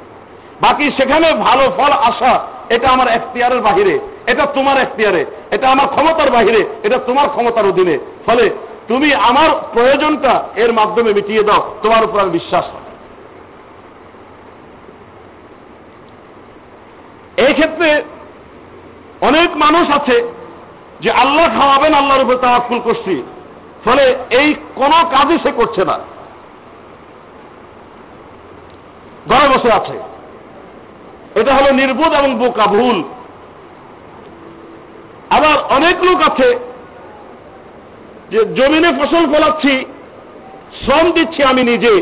[0.61, 2.33] বাকি সেখানে ভালো ফল আসা,
[2.69, 3.95] এটা আমার এখতিয়ারের বাহিরে,
[4.31, 8.45] এটা তোমার এখতিয়ারে, এটা আমার ক্ষমতার বাহিরে, এটা তোমার ক্ষমতার অধীনে। ফলে
[8.87, 12.65] তুমি আমার প্রয়োজনটা এর মাধ্যমে মিটিয়ে দাও, তোমার উপর আমি বিশ্বাস
[17.37, 18.03] এই ক্ষেত্রে
[19.21, 20.31] অনেক মানুষ আছে
[20.99, 23.23] যে আল্লাহ খাওয়াবেন, আল্লাহর উপর তাওয়াক্কুল করছি,
[23.85, 25.99] ফলে এই কোন কাজই সে করছে না।
[29.29, 29.99] ঘরে বসে আছে।
[31.39, 33.03] এটা হলো নির্বোধ এবং বোকা ভুল
[35.29, 36.47] আবার অনেক লোক আছে
[38.35, 39.73] যে জমিনে ফসল ফলাচ্ছি,
[40.81, 41.93] শ্রম দিচ্ছি আমি নিজে,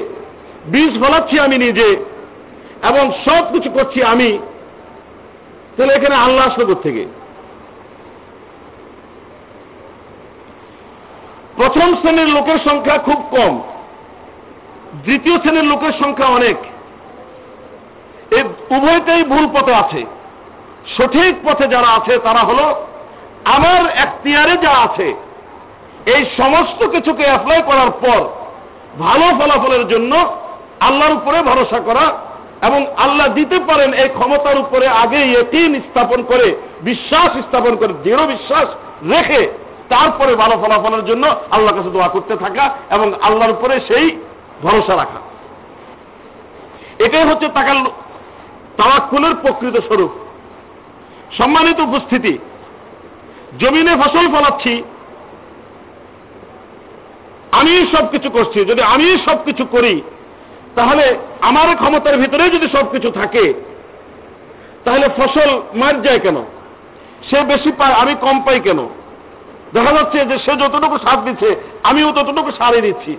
[0.71, 1.89] বীজ ফলাচ্ছি আমি নিজে,
[2.89, 4.39] এবং সব কিছু করছি আমি,
[5.75, 7.05] তাহলে এখানে আল্লাহ আসলো থেকে
[11.57, 13.53] প্রথম শ্রেণির লোকের সংখ্যা খুব কম,
[15.05, 16.57] দ্বিতীয় শ্রেণির লোকের সংখ্যা অনেক।
[18.37, 18.43] এই
[18.75, 20.05] উভয়টাই ভুল পথে আছে।
[20.97, 22.65] সঠিক পথে যারা আছে, তারা হলো,
[23.55, 25.07] আমার এখতিয়ারে যা আছে
[26.05, 28.27] এই সমস্ত কিছুকে অ্যাপ্লাই করার পর
[28.99, 30.35] ভালো ফলাফলের জন্য
[30.79, 32.19] আল্লাহর উপরে ভরসা করা
[32.67, 38.27] এবং আল্লাহ দিতে পারেন এই ক্ষমতার উপরে আগে এটিন স্থাপন করে, বিশ্বাস স্থাপন করে, দৃঢ়
[38.27, 38.65] বিশ্বাস
[39.09, 39.47] রেখে
[39.89, 44.17] তারপরে ভালো ফলাফলের জন্য আল্লাহর কাছে দোয়া করতে থাকা এবং আল্লাহর উপরে সেই
[44.61, 45.19] ভরসা রাখা।
[46.99, 47.85] এটাই হচ্ছে তাকাল,
[48.77, 50.11] তাওয়াক্কুলের প্রকৃত স্বরূপ।
[51.37, 52.37] সম্মানিত উপস্থিতি,
[53.59, 54.83] জমিনে ফসল ফলাচ্ছি
[57.59, 60.01] আমি সবকিছু করছি, যদি আমি সবকিছু করি,
[60.75, 63.53] তাহলে আমার ক্ষমতার ভিতরে যদি সবকিছু থাকে,
[64.85, 66.37] তাহলে ফসল মার যায় কেন?
[67.29, 68.79] সে বেশি পায়, আমি কম পাই কেন?
[69.73, 73.17] দেখা যাচ্ছে যে সে যতটুকু সার দিচ্ছে, আমিও ততটুকু সারে দিচ্ছি।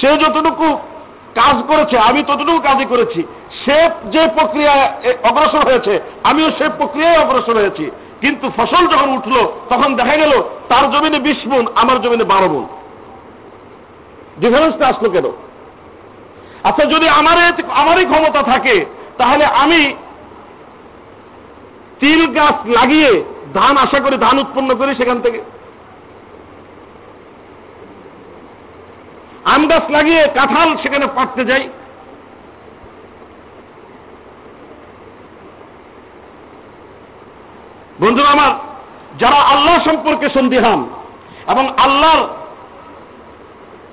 [0.00, 0.66] সে যতটুকু
[1.34, 3.20] কাজ করেছে, আমি ততটুকু কাজই করেছি।
[3.64, 3.78] সে
[4.12, 4.74] যে প্রক্রিয়া
[5.22, 7.90] অগ্রসর হয়েছে, আমিও সে প্রক্রিয়ায় অগ্রসর হয়েছি।
[8.20, 9.34] কিন্তু ফসল যখন উঠল,
[9.70, 10.32] তখন দেখা গেল,
[10.68, 12.64] তার জমিনে বিশ মন, আমার জমিনে বারো মন।
[14.40, 15.26] ডিফারেন্সটা আসলো কেন?
[16.64, 17.36] আচ্ছা যদি আমার,
[17.70, 18.86] আমারই ক্ষমতা থাকে,
[19.18, 19.94] তাহলে আমি
[22.00, 25.40] তিল গাছ লাগিয়ে ধান আশা করি ধান উৎপন্ন করি সেখান থেকে।
[29.44, 31.68] আম গাছ লাগিয়ে কাঁঠাল সেখানে পাটতে যাই।
[38.00, 38.50] বন্ধুরা আমার,
[39.18, 40.80] যারা আল্লাহ সম্পর্কে সন্দিহান
[41.48, 42.22] এবং আল্লাহর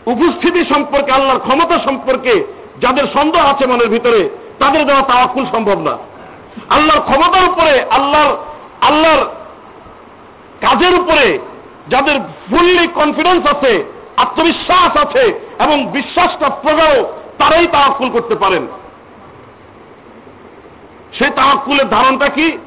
[0.05, 2.43] উপস্থিতি সম্পর্কে, আল্লাহর ক্ষমতা সম্পর্কে
[2.79, 5.97] যাদের সন্দেহ আছে মনের ভিতরে, তাদের দেওয়া তাওয়াক্কুল সম্ভব না।
[6.69, 8.35] আল্লাহর ক্ষমতার উপরে, আল্লাহর
[8.81, 9.25] আল্লাহর
[10.61, 11.39] কাজের উপরে
[11.87, 13.83] যাদের ফুললি কনফিডেন্স আছে,
[14.17, 17.03] আত্মবিশ্বাস আছে এবং বিশ্বাসটা প্রগাঢ়,
[17.37, 18.67] তারাই তাওয়াক্কুল করতে পারেন।
[21.19, 22.57] সেই তাওয়াক্কুলের ধারণটা কি?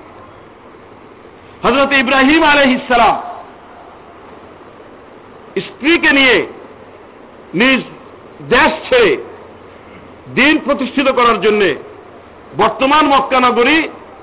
[1.63, 3.17] হজরত ইব্রাহিম আলহ ইসালাম
[5.61, 6.47] স্ত্রীকে নিয়ে
[7.61, 7.81] নিজ
[8.55, 9.13] দেশ ছেড়ে
[10.35, 11.63] দিন প্রতিষ্ঠিত করার জন্য
[12.57, 13.79] বর্তমান মক্কানগরী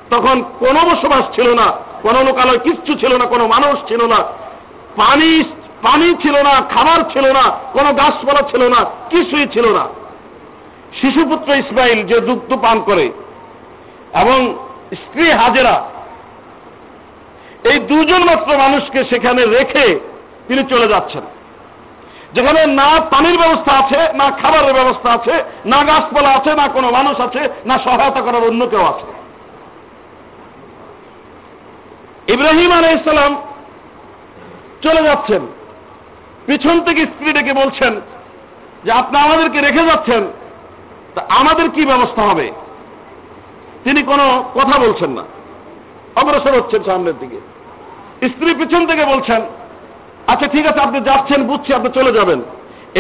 [0.10, 1.68] তখন কোনো বসবাস ছিল না,
[2.06, 4.20] কোনো লোকালয় কিচ্ছু ছিল না, কোনো মানুষ ছিল না,
[4.96, 5.32] পানি
[5.82, 9.84] পানি ছিল না, খাবার ছিল না, কোনো গাছপালা ছিল না, কিছুই ছিল না।
[11.02, 13.06] শিশুপুত্র ইসমাইল যে দুগ্ধ পান করে
[14.22, 14.40] এবং
[15.02, 15.76] স্ত্রী হাজেরা,
[17.70, 19.86] এই দুজন মাত্র মানুষকে সেখানে রেখে
[20.48, 21.24] তিনি চলে যাচ্ছেন।
[22.34, 27.20] যেখানে না পানির ব্যবস্থা আছে, না খাবারের ব্যবস্থা আছে, না গাছপালা আছে, না কোনো মানুষ
[27.22, 29.08] আছে, না সহায়তা করার অন্য কেউ আছে।
[32.34, 33.36] ইব্রাহিম আলাই ইসলাম
[34.82, 35.42] চলে যাচ্ছেন।
[36.46, 38.02] পিছন থেকে স্ত্রী ডেকে বলছেন
[38.84, 40.28] যে, আপনি আমাদেরকে রেখে যাচ্ছেন,
[41.16, 42.52] তা আমাদের কি ব্যবস্থা হবে?
[43.84, 45.24] তিনি কোনো কথা বলছেন না।
[46.16, 47.40] অগ্রসর হচ্ছেন সামনের দিকে।
[48.28, 49.42] স্ত্রী পিছন থেকে বলছেন
[50.28, 52.42] আচ্ছা ঠিক আছে, আপনি যাচ্ছেন, বুঝছি, আপনি চলে যাবেন।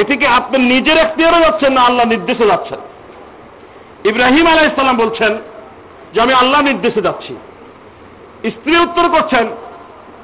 [0.02, 2.80] এটিকে আপনি নিজের এখতিয়ারে যাচ্ছেন না আল্লাহ নির্দেশে যাচ্ছেন?
[4.04, 5.32] ইব্রাহিম আলাহ ইসলাম বলছেন
[6.14, 7.36] যে, আমি আল্লাহ নির্দেশে যাচ্ছি।
[8.50, 9.46] স্ত্রী উত্তর করছেন,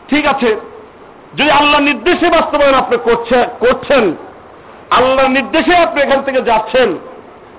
[0.10, 0.56] ঠিক আছে,
[1.34, 2.98] যদি আল্লাহ নির্দেশে বাস্তবায়ন আপনি
[3.60, 4.16] করছেন,
[4.90, 6.98] আল্লাহ নির্দেশে আপনি এখান থেকে যাচ্ছেন,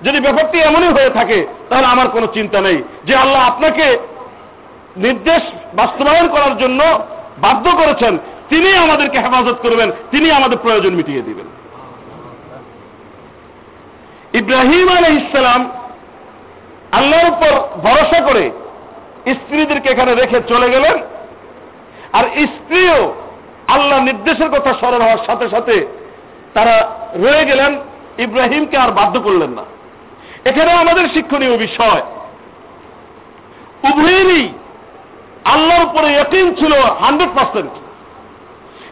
[0.05, 3.97] যদি ব্যাপারটি এমনই হয়ে থাকে, তাহলে আমার কোনো চিন্তা নেই। যে আল্লাহ আপনাকে
[4.95, 5.41] নির্দেশ
[5.73, 6.99] বাস্তবায়ন করার জন্য
[7.39, 8.17] বাধ্য করেছেন
[8.49, 11.45] তিনি আমাদেরকে হেফাজত করবেন, তিনি আমাদের প্রয়োজন মিটিয়ে দিবেন।
[14.33, 15.71] ইব্রাহিম আলহ ইসলাম
[16.91, 18.51] আল্লাহর উপর ভরসা করে
[19.27, 20.97] স্ত্রীদেরকে এখানে রেখে চলে গেলেন।
[22.13, 23.13] আর স্ত্রীও
[23.67, 25.87] আল্লাহ নির্দেশের কথা স্মরণ হওয়ার সাথে সাথে
[26.53, 27.71] তারা রয়ে গেলেন।
[28.17, 29.63] ইব্রাহিমকে আর বাধ্য করলেন না।
[30.45, 32.01] এখানে আমাদের শিক্ষণীয় বিষয়,
[33.83, 34.49] উভয়েরই
[35.45, 37.71] আল্লাহর উপরে একদিন ছিল হান্ড্রেড পার্সেন্ট।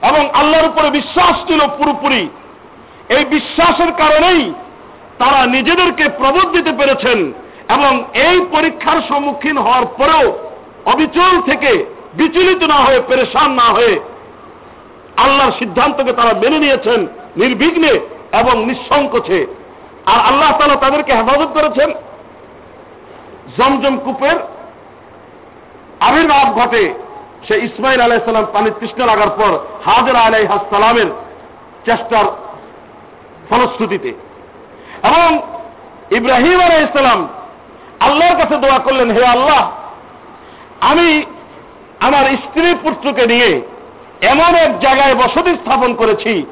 [0.02, 2.30] এবং আল্লাহর উপরে বিশ্বাস ছিল পুরোপুরি।
[3.10, 4.54] এই বিশ্বাসের কারণেই
[5.18, 7.34] তারা নিজেদেরকে প্রবোধ দিতে পেরেছেন
[7.70, 10.38] এবং এই পরীক্ষার সম্মুখীন হওয়ার পরেও
[10.86, 14.00] অবিচল থেকে বিচলিত না হয়ে, পেরেশান না হয়ে
[15.18, 17.08] আল্লাহর সিদ্ধান্তকে তারা মেনে নিয়েছেন
[17.38, 17.94] নির্বিঘ্নে
[18.40, 19.48] এবং নিঃসংকোচে।
[20.06, 21.94] আর আল্লাহ তালা তাদেরকে হেফাজত করেছেন।
[23.58, 24.36] জমজম কূপের
[26.00, 26.94] আবির্ভাব ঘটে
[27.46, 29.52] সে ইসমাইল আলাইসালাম পানির তৃষ্ণা লাগার পর
[29.86, 31.10] হাজার আলাইহাসালামের
[31.86, 32.26] চেষ্টার
[33.50, 34.12] ফলশ্রুতিতে।
[35.04, 35.30] এবং
[36.12, 37.28] ইব্রাহিম আলাইসালাম
[38.00, 39.72] আল্লাহর কাছে দোয়া করলেন, হে আল্লাহ,
[40.82, 41.26] আমি
[42.00, 43.62] আমার স্ত্রী পুত্রকে নিয়ে
[44.22, 46.46] এমন এক জায়গায় বসতি স্থাপন করেছি,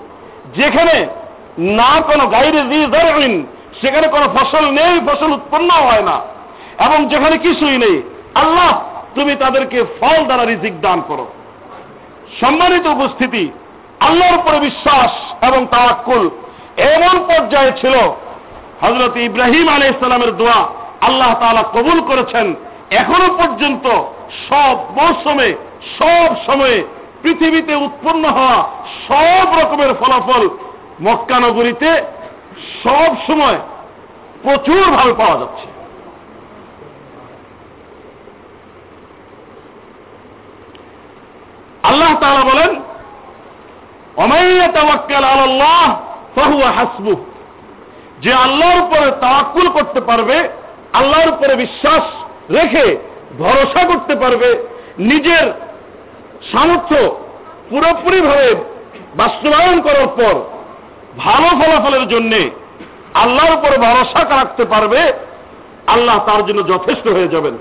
[0.55, 1.07] যেখানে
[1.59, 3.45] না কোনো গাইরে রিজার্ভিন
[3.81, 6.17] সেখানে কোনো ফসল নেই, ফসল উৎপন্ন হয় না,
[6.85, 7.97] এবং যেখানে কিছুই নেই।
[8.35, 8.71] আল্লাহ
[9.15, 11.25] তুমি তাদেরকে ফল দ্বারা রিজিক দান করো।
[12.41, 13.51] সম্মানিত উপস্থিতি,
[13.99, 15.11] আল্লাহর উপরে বিশ্বাস
[15.43, 16.29] এবং তাওয়াক্কুল
[16.77, 17.95] এমন পর্যায়ে ছিল
[18.81, 20.59] হজরত ইব্রাহিম আলী ইসলামের দোয়া
[21.01, 22.55] আল্লাহ তাআলা কবুল করেছেন।
[22.91, 23.85] এখনও পর্যন্ত
[24.49, 25.49] সব মৌসুমে,
[25.99, 26.83] সব সময়ে
[27.21, 28.57] পৃথিবীতে উৎপন্ন হওয়া
[29.07, 30.49] সব রকমের ফলাফল
[31.01, 31.89] মক্কানগরীতে
[32.83, 33.57] সব সময়
[34.43, 35.74] প্রচুরভাবে পাওয়া যাচ্ছে।
[41.87, 42.81] আল্লাহ তাআলা বলেন
[45.25, 45.95] আলাল্লাহ
[46.35, 47.15] ফাহুয়া হাসবুহ।
[48.21, 50.49] যে আল্লাহর উপরে তাওয়াক্কুল করতে পারবে,
[50.93, 52.03] আল্লাহর উপরে বিশ্বাস
[52.51, 52.97] রেখে
[53.37, 54.67] ভরসা করতে পারবে,
[54.99, 55.53] নিজের
[56.51, 57.15] সামর্থ্য
[57.69, 58.55] পুরোপুরিভাবে
[59.15, 60.35] বাস্তবায়ন করার পর
[61.17, 62.49] ভালো ফলাফলের জন্যে
[63.13, 65.13] আল্লাহর উপরে ভরসা রাখতে পারবে,
[65.87, 67.57] আল্লাহ তার জন্য যথেষ্ট হয়ে যাবেন।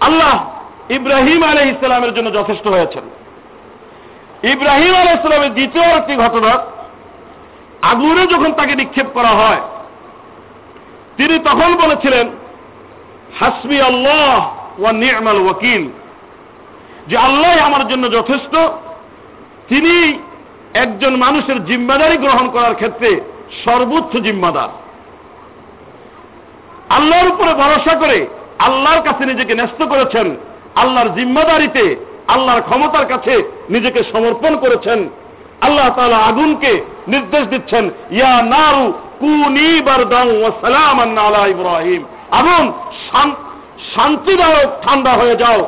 [0.00, 0.57] আল্লাহ
[0.88, 3.02] ইব্রাহিম আলহ ইসলামের জন্য যথেষ্ট হয়েছেন।
[4.48, 6.58] ইব্রাহিম আলহ ইসলামের দ্বিতীয় একটি ঘটনা,
[7.82, 9.60] আগুনে যখন তাকে নিক্ষেপ করা হয়,
[11.16, 12.30] তিনি তখন বলেছিলেন,
[13.40, 15.88] হাসবি আল্লাহ ওয়া নি'মাল ওয়াকিল।
[17.06, 18.56] যে আল্লাহ আমার জন্য যথেষ্ট,
[19.68, 20.18] তিনি
[20.74, 23.20] একজন মানুষের জিম্মাদারি গ্রহণ করার ক্ষেত্রে
[23.64, 24.68] সর্বোচ্চ জিম্মাদার।
[26.90, 28.26] আল্লাহর উপরে ভরসা করে
[28.58, 30.36] আল্লাহর কাছে নিজেকে ন্যস্ত করেছেন
[30.82, 31.84] আল্লাহর জিম্মাদারিতে
[32.34, 33.34] আল্লাহর ক্ষমতার কাছে
[33.74, 34.98] নিজেকে সমর্পণ করেছেন।
[35.66, 36.72] আল্লাহ তালা আগুনকে
[37.12, 37.84] নির্দেশ দিচ্ছেন,
[38.18, 38.84] ইয়া নারু
[39.20, 39.68] কুনি
[40.62, 42.02] সালামান আলা ইব্রাহিম।
[42.38, 42.64] আগুন
[43.94, 45.58] শান্তিদায়ক ঠান্ডা হয়ে যাও,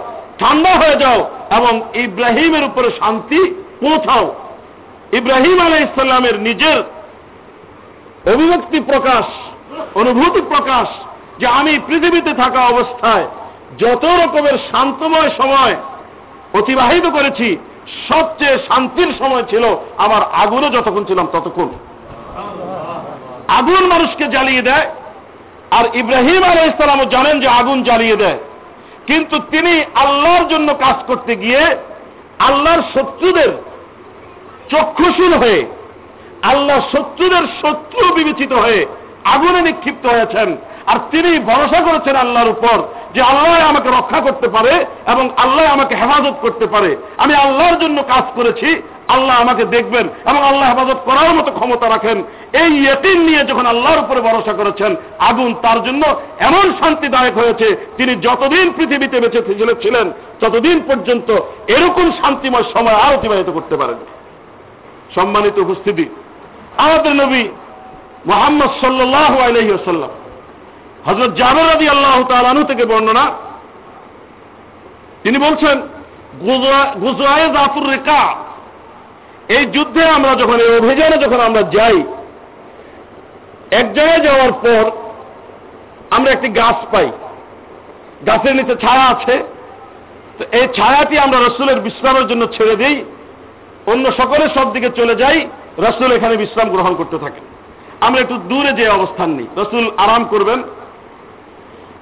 [0.40, 1.18] ঠান্ডা হয়ে যাও
[1.59, 1.75] এবং
[2.07, 3.40] ইব্রাহিমের উপরে শান্তি
[3.83, 4.27] পৌঁছাও।
[5.20, 6.79] ইব্রাহিম আলাই ইসলামের নিজের
[8.33, 9.27] অভিব্যক্তি প্রকাশ,
[10.01, 10.88] অনুভূতি প্রকাশ
[11.40, 13.27] যে আমি পৃথিবীতে থাকা অবস্থায়
[13.78, 15.76] যত রকমের শান্তময় সময়
[16.54, 17.56] অতিবাহিত করেছি,
[18.09, 21.68] সবচেয়ে শান্তির সময় ছিল আমার আগুনে যতক্ষণ ছিলাম ততক্ষণ।
[23.48, 24.87] আগুন মানুষকে জ্বালিয়ে দেয়,
[25.70, 28.38] আর ইব্রাহিম আলাই ইসলামও জানেন যে আগুন জ্বালিয়ে দেয়।
[29.06, 31.76] কিন্তু তিনি আল্লাহর জন্য কাজ করতে গিয়ে
[32.38, 33.50] আল্লাহর শত্রুদের
[34.70, 35.66] চক্ষুশীল হয়ে
[36.42, 38.87] আল্লাহ শত্রুদের শত্রু বিবেচিত হয়ে
[39.24, 40.56] আগুনে নিক্ষিপ্ত হয়েছেন।
[40.90, 42.76] আর তিনি ভরসা করেছেন আল্লাহর উপর
[43.14, 44.72] যে আল্লাহ আমাকে রক্ষা করতে পারে
[45.12, 46.90] এবং আল্লাহ আমাকে হেফাজত করতে পারে।
[47.22, 48.68] আমি আল্লাহর জন্য কাজ করেছি,
[49.14, 52.18] আল্লাহ আমাকে দেখবেন এবং আল্লাহ হেফাজত করার মতো ক্ষমতা রাখেন।
[52.62, 54.90] এই ইয়তিন নিয়ে যখন আল্লাহর উপরে ভরসা করেছেন,
[55.29, 56.03] আগুন তার জন্য
[56.48, 59.40] এমন শান্তিদায়ক হয়েছে, তিনি যতদিন পৃথিবীতে বেঁচে
[59.83, 60.07] ছিলেন
[60.40, 61.29] ততদিন পর্যন্ত
[61.74, 63.98] এরকম শান্তিময় সময় আর অতিবাহিত করতে পারেন
[65.16, 66.05] সম্মানিত উপস্থিতি,
[66.85, 67.42] আমাদের নবী
[68.31, 70.12] মোহাম্মদ সাল্লাহ আলহিহাল্লাম
[71.06, 73.30] হজরত জাবের রাজি আল্লাহ তালু থেকে বর্ণনা।
[75.22, 75.80] তিনি বলছেন
[79.48, 82.02] এই যুদ্ধে আমরা যখন, এই অভিযানে যখন আমরা যাই,
[83.70, 84.90] এক জায়গায় যাওয়ার পর
[86.10, 87.10] আমরা একটি গাছ পাই।
[88.26, 89.44] গাছের নিচে ছায়া আছে।
[90.38, 93.04] তো এই ছায়াটি আমরা রসুলের বিশ্রামের জন্য ছেড়ে দিই।
[93.86, 97.44] অন্য সকলের সব দিকে চলে যাই, রসুল এখানে বিশ্রাম গ্রহণ করতে থাকেন।
[98.00, 100.62] আমরা একটু দূরে যে অবস্থান নিই। রসুল আরাম করবেন।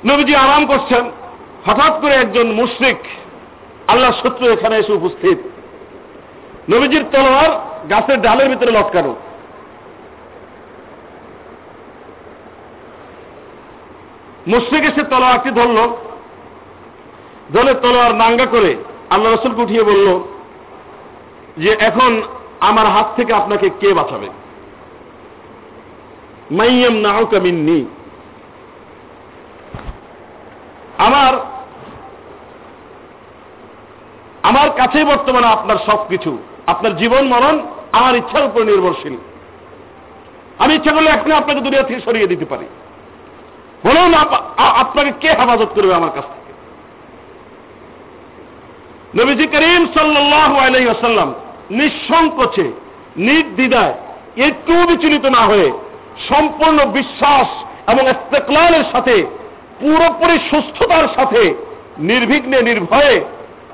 [0.06, 1.04] নবীজি আরাম করছেন।
[1.66, 2.96] হঠাৎ করে একজন মুশ্রিক
[3.88, 5.38] আল্লাহ শত্রু এখানে এসে উপস্থিত।
[6.74, 7.50] নবীজির তলোয়ার
[7.90, 9.16] গাছের ডালের ভিতরে লটকানো।
[14.46, 15.78] মুশ্রিক এসে তলোয়ারটি ধরল।
[17.54, 18.76] ধরে তলোয়ার নাঙ্গা করে
[19.10, 20.20] আল্লাহ রসুলকে উঠিয়ে বলল,
[21.56, 22.22] যে এখন
[22.60, 24.28] আমার হাত থেকে আপনাকে কে বাঁচাবে?
[26.50, 27.84] মাইয়াম নাহকা মিন্নি।
[30.98, 31.32] আমার
[34.42, 37.56] আমার কাছেই বর্তমানে আপনার সব কিছু আপনার জীবন মরণ
[37.92, 39.16] আমার ইচ্ছার উপর নির্ভরশীল।
[40.58, 42.66] আমি ইচ্ছা করলে এখন আপনাকে দুনিয়া থেকে সরিয়ে দিতে পারি।
[43.84, 44.14] বলুন
[44.82, 46.52] আপনাকে কে হেফাজত করবে আমার কাছ থেকে?
[49.18, 51.34] নবীজি করিম সাল্লাহ আলাইসাল্লাম
[51.70, 52.66] নিঃসংকোচে,
[53.16, 53.94] নির্দ্বিধায়,
[54.36, 55.72] একটু বিচলিত না হয়ে
[56.28, 57.48] সম্পূর্ণ বিশ্বাস
[57.90, 58.04] এবং
[58.92, 59.37] সাথে
[59.80, 61.54] পুরোপুরি সুস্থতার সাথে,
[61.98, 63.24] নির্বিঘ্নে, নির্ভয়ে,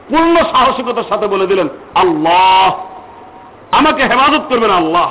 [0.08, 2.72] পূর্ণ সাহসিকতার সাথে বলে দিলেন, আল্লাহ।
[3.72, 5.10] আমাকে হেফাজত করবেন আল্লাহ।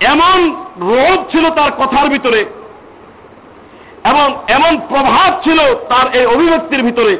[0.00, 0.38] এমন
[0.80, 2.44] রোধ ছিল তার কথার ভিতরে,
[4.04, 7.14] এবং এমন প্রভাব ছিল তার এই অভিব্যক্তির ভিতরে,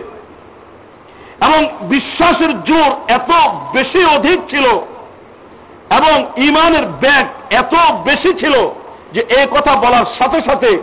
[1.41, 3.31] এবং বিশ্বাসের জোর এত
[3.73, 4.67] বেশি অধিক ছিল,
[5.99, 8.55] এবং ইমানের ব্যাগ এত বেশি ছিল
[9.13, 10.83] যে এই কথা বলার সাথে সাথে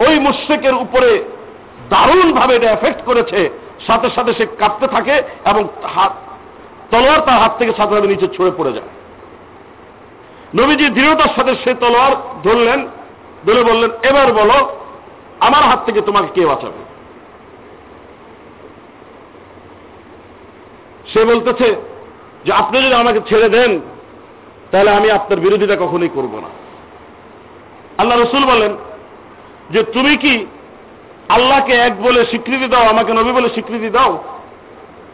[0.00, 1.24] ওই মুশ্রিকের উপরে
[1.90, 3.50] দারুণভাবে এটা এফেক্ট করেছে।
[3.86, 5.12] সাথে সাথে সে কাঁপতে থাকে
[5.44, 6.12] এবং হাত,
[6.90, 8.88] তলোয়ার তার হাত থেকে সাথে সাথে নিচে ছুঁড়ে পড়ে যায়।
[10.54, 12.88] নবীজি দৃঢ়তার সাথে সে তলোয়ার ধরলেন,
[13.46, 14.76] ধরে বললেন, এবার বলো,
[15.40, 16.88] আমার হাত থেকে তোমাকে কে বাঁচাবে?
[21.12, 21.74] সে বলতেছে
[22.44, 23.80] যে, আপনি যদি আমাকে ছেড়ে দেন,
[24.70, 26.67] তাহলে আমি আপনার বিরোধিতা কখনোই করব না।
[27.98, 28.76] আল্লাহ রসুল বলেন
[29.70, 30.46] যে তুমি কি
[31.28, 34.24] আল্লাহকে এক বলে স্বীকৃতি দাও, আমাকে নবী বলে স্বীকৃতি দাও?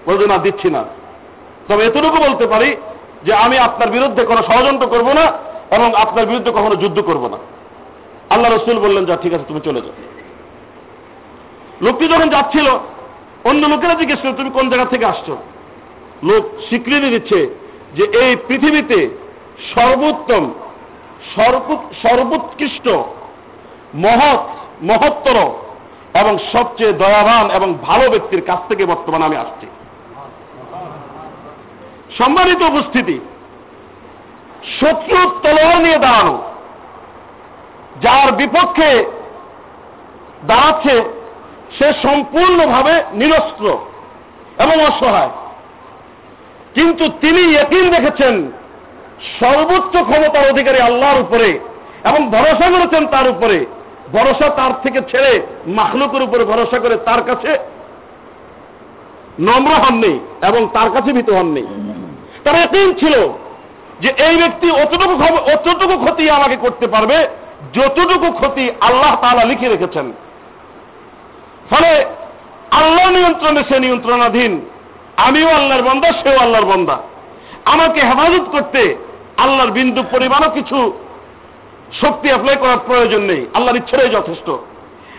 [0.07, 0.85] বলতে না, দিচ্ছি না।
[1.69, 2.77] তবে এতটুকু বলতে পারি
[3.25, 5.33] যে আমি আপনার বিরুদ্ধে কোনো ষড়যন্ত্র করব না
[5.71, 7.39] এবং আপনার বিরুদ্ধে কখনো যুদ্ধ করব না।
[8.31, 9.93] আল্লাহ রসুল বললেন, যা, ঠিক আছে, তুমি চলে যাও।
[11.81, 12.67] লোকটি যখন যাচ্ছিল,
[13.45, 15.37] অন্য লোকেরা জিজ্ঞেস করল, তুমি কোন জায়গা থেকে আসছো?
[16.23, 17.55] লোক স্বীকৃতি দিচ্ছে
[17.95, 19.09] যে এই পৃথিবীতে
[19.75, 20.51] সর্বোত্তম
[22.03, 22.89] সর্বোৎকৃষ্ট,
[23.95, 24.43] মহৎ,
[24.83, 25.37] মহত্তর
[26.21, 29.67] এবং সবচেয়ে দয়াবান এবং ভালো ব্যক্তির কাছ থেকে বর্তমানে আমি আসছি।
[32.19, 33.21] সম্মানিত উপস্থিতি
[34.81, 36.43] শত্রু তলোয়ার নিয়ে দাঁড়ানো,
[38.03, 38.91] যার বিপক্ষে
[40.47, 40.95] দাঁড়াচ্ছে
[41.79, 43.67] সে সম্পূর্ণভাবে নিরস্ত্র
[44.59, 45.31] এবং অসহায়।
[46.75, 48.35] কিন্তু তিনি একদিন দেখেছেন
[49.41, 51.49] সর্বোচ্চ ক্ষমতার অধিকারী আল্লাহর উপরে
[52.05, 53.67] এবং ভরসা করেছেন তার উপরে।
[54.13, 57.59] ভরসা তার থেকে ছেড়ে মাখলুকের উপরে ভরসা করে তার কাছে
[59.41, 61.63] নম্র হননি এবং তার কাছে ভীত হননি
[62.45, 63.15] তার একদিন ছিল
[64.01, 65.15] যে এই ব্যক্তি অতটুকু
[65.53, 67.27] অতটুকু ক্ষতি আমাকে করতে পারবে,
[67.75, 70.13] যতটুকু ক্ষতি আল্লাহ তালা লিখে রেখেছেন।
[71.71, 71.91] ফলে
[72.71, 74.61] আল্লাহ নিয়ন্ত্রণে সে নিয়ন্ত্রণাধীন।
[75.17, 76.97] আমিও আল্লাহর বন্দা, সেও আল্লাহর বন্দা।
[77.65, 78.97] আমাকে হেফাজত করতে
[79.37, 80.93] আল্লাহর বিন্দু পরিমাণও কিছু
[82.01, 84.51] শক্তি অ্যাপ্লাই করার প্রয়োজন নেই। আল্লাহর ইচ্ছাই যথেষ্ট।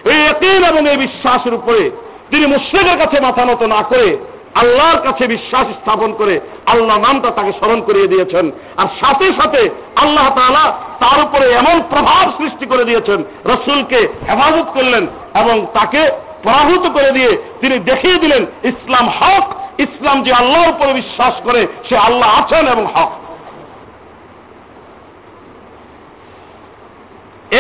[0.08, 1.92] এই একদিন এবং এই বিশ্বাসের উপরে
[2.30, 4.18] তিনি মুশ্রিকের কাছে মাথা নত না করে
[4.56, 10.30] আল্লাহর কাছে বিশ্বাস স্থাপন করে আল্লাহ নামটা তাকে স্মরণ করিয়ে দিয়েছেন। আর সাথে সাথে আল্লাহ
[10.30, 16.12] তালা তার উপরে এমন প্রভাব সৃষ্টি করে দিয়েছেন, রসুলকে হেফাজত করলেন এবং তাকে
[16.44, 19.44] পরাভূত করে দিয়ে তিনি দেখিয়ে দিলেন, ইসলাম হক,
[19.80, 23.12] ইসলাম যে আল্লাহর উপরে বিশ্বাস করে সে আল্লাহ আছেন এবং হক।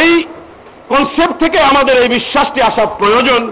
[0.01, 0.11] এই
[0.89, 3.51] কনসেপ্ট থেকে আমাদের এই বিশ্বাসটি আসা প্রয়োজন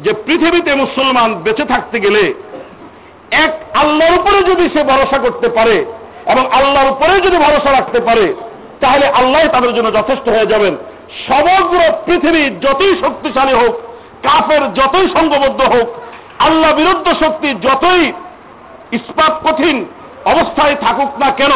[0.00, 2.34] যে পৃথিবীতে মুসলমান বেঁচে থাকতে গেলে
[3.44, 5.76] এক আল্লাহর উপরে যদি সে ভরসা করতে পারে
[6.26, 8.34] এবং আল্লাহর উপরে যদি ভরসা রাখতে পারে,
[8.80, 10.74] তাহলে আল্লাহ তাদের জন্য যথেষ্ট হয়ে যাবেন।
[11.28, 13.74] সমগ্র পৃথিবী যতই শক্তিশালী হোক,
[14.22, 15.88] কাফের যতই সংঘবদ্ধ হোক,
[16.38, 18.04] আল্লাহ বিরুদ্ধ শক্তি যতই
[18.92, 19.76] ইস্পাত কঠিন
[20.24, 21.52] অবস্থায় থাকুক না কেন,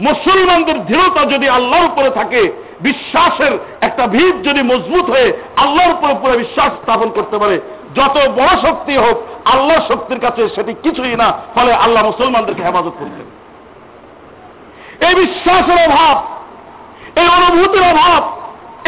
[0.00, 2.42] মুসলমানদের দৃঢ়তা যদি আল্লাহর উপরে থাকে
[2.82, 7.56] বিশ্বাসের একটা ভিত যদি মজবুত হয়ে আল্লাহর উপরে পুরো বিশ্বাস স্থাপন করতে পারে,
[7.94, 13.28] যত বড় শক্তি হোক, আল্লাহ শক্তির কাছে সেটি কিছুই না, ফলে আল্লাহ মুসলমানদেরকে হেফাজত করতেন
[15.06, 16.16] এই বিশ্বাসের অভাব,
[17.20, 18.22] এই অনুভূতির অভাব,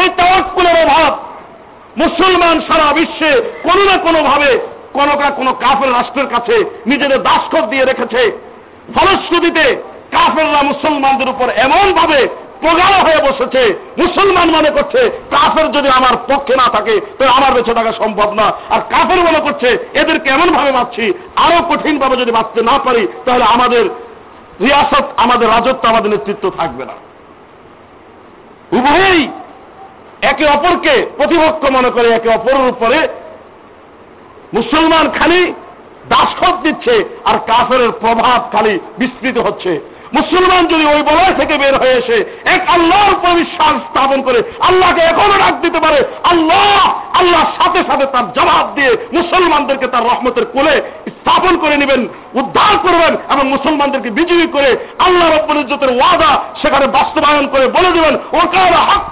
[0.03, 1.13] এই তাওয়াক্কুলের অভাব,
[1.97, 4.51] মুসলমান সারা বিশ্বে কোনো না কোনো ভাবে
[4.93, 8.23] কোনো কোনো কাফের রাষ্ট্রের কাছে নিজেদের দাসখত দিয়ে রেখেছে।
[8.95, 9.67] ফলশ্রুতিতে
[10.11, 11.87] কাফেররা মুসলমানদের উপর এমন
[12.61, 13.63] প্রগাঢ় হয়ে বসেছে,
[13.99, 15.01] মুসলমান মনে করছে,
[15.31, 19.41] কাফের যদি আমার পক্ষে না থাকে তো আমার বেঁচে থাকা সম্ভব না। আর কাফের মনে
[19.41, 23.85] করছে, এদেরকে এমন ভাবে মারছি, আরও কঠিন ভাবে যদি বাঁচতে না পারি, তাহলে আমাদের
[24.61, 26.97] রিয়াসত, আমাদের রাজত্ব, আমাদের নেতৃত্ব থাকবে না।
[28.73, 29.29] উভয়ই
[30.23, 33.09] একে অপরকে প্রতিপক্ষ মনে করে, একে অপরের উপরে
[34.55, 35.55] মুসলমান খালি
[36.09, 36.95] দাসখত দিচ্ছে,
[37.25, 42.19] আর কাফের প্রভাব খালি বিস্তৃত হচ্ছে। মুসলমান যদি ওই বলয় থেকে বের হয়ে এসে
[42.55, 45.99] এক আল্লাহর উপর বিশ্বাস স্থাপন করে, আল্লাহকে এখনও ডাক দিতে পারে,
[46.33, 46.81] আল্লাহ
[47.21, 50.75] আল্লাহ সাথে সাথে তার জবাব দিয়ে মুসলমানদেরকে তার রহমতের কোলে
[51.17, 52.01] স্থাপন করে নেবেন,
[52.41, 54.71] উদ্ধার করবেন এবং মুসলমানদেরকে বিজয়ী করে
[55.07, 59.05] আল্লাহ রব্বুল ইজ্জতের ওয়াদা সেখানে বাস্তবায়ন করে বলে দিবেন ওকার হক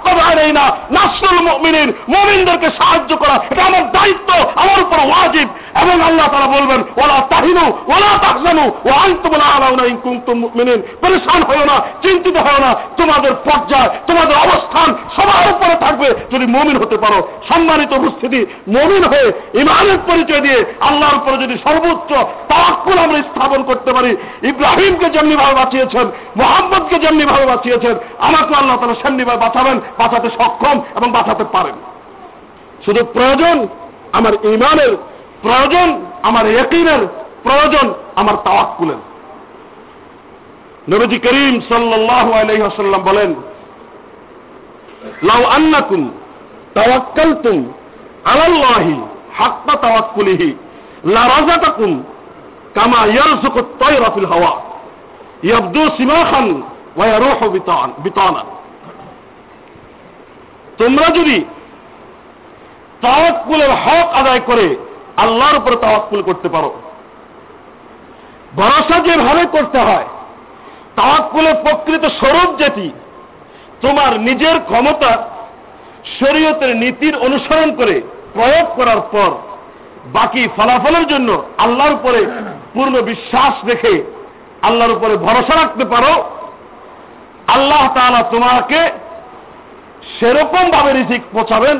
[0.45, 4.29] এই না নাসরুল মুমিনিন মুমিনদেরকে সাহায্য করা, এটা আমার দায়িত্ব,
[4.63, 5.47] আমার উপর ওয়াজিব।
[5.81, 11.43] এবং আল্লাহ তারা বলবেন ওলা তাহিনু ওলা তাহজানু ও আনতুমুল আলাউনা ইন কুনতুম মুমিনিন পরেশান
[11.43, 16.97] হয়ো না, চিন্তিত হয়ো না। তোমাদের পর্যায়, তোমাদের অবস্থান সবার উপরে থাকবে। যদি মুমিন হতে
[16.97, 19.27] পারো, সম্মানিত উপস্থিতি, মুমিন হয়ে
[19.59, 22.11] ইমানের পরিচয় দিয়ে আল্লাহর উপরে যদি সর্বোচ্চ
[22.49, 26.05] তাওয়াক্কুল আমরা স্থাপন করতে পারি, ইব্রাহিমকে যেমনি ভাবে বাঁচিয়েছেন,
[26.37, 31.73] মোহাম্মদকে যেমনি ভাবে বাঁচিয়েছেন আমাকে আল্লাহ তালা সেমনি ভাবে বাঁচাবেন, বাঁচাতে সক্ষম এবং বাঁচাতে পারেন।
[32.85, 33.67] শুধু প্রয়োজন
[34.11, 34.97] আমার ইমানের,
[35.41, 37.07] প্রয়োজন আমার একইনের
[37.43, 39.12] প্রয়োজন আমার তাওয়াক্কুলের।
[40.89, 43.33] নবীজি করিম সাল্লাল্লাহু আলাইহি ওয়াসাল্লাম বলেন,
[45.23, 46.11] লাউ আন্নাকুম
[46.73, 47.73] তাওয়াক্কালতুম
[48.23, 49.01] আলাল্লাহি
[49.37, 50.55] হাক্কা তাওয়াক্কুলিহি,
[51.03, 52.03] লা রাযাকাকুম
[52.75, 54.61] কামা ইয়ারযুকু আত-তায়রা ফিল হাওয়া,
[55.43, 56.61] ইয়াবদু সিমাখান
[56.95, 58.43] ওয়া ইয়ারুহু বিতান, বিতানা।
[60.77, 61.43] তোমরা যদি
[63.01, 64.75] তাওয়াক্কুলের হক আদায় করে
[65.17, 66.79] আল্লাহর উপরে তাওয়াক্কুল করতে পারো,
[68.55, 70.05] ভরসা যেভাবে করতে হয়
[70.95, 72.89] তাওয়াক্কুলের প্রকৃত স্বরূপ যেটি,
[73.81, 75.29] তোমার নিজের ক্ষমতা
[76.19, 78.01] শরীয়তের নীতির অনুসরণ করে
[78.33, 79.31] প্রয়োগ করার পর
[80.13, 82.25] বাকি ফলাফলের জন্য আল্লাহর উপরে
[82.73, 84.03] পূর্ণ বিশ্বাস রেখে
[84.61, 86.13] আল্লাহর উপরে ভরসা রাখতে পারো।
[87.47, 88.91] আল্লাহ তাআলা তোমাকে
[90.19, 91.79] সেরকম ভাবে রিজিক পৌঁছাবেন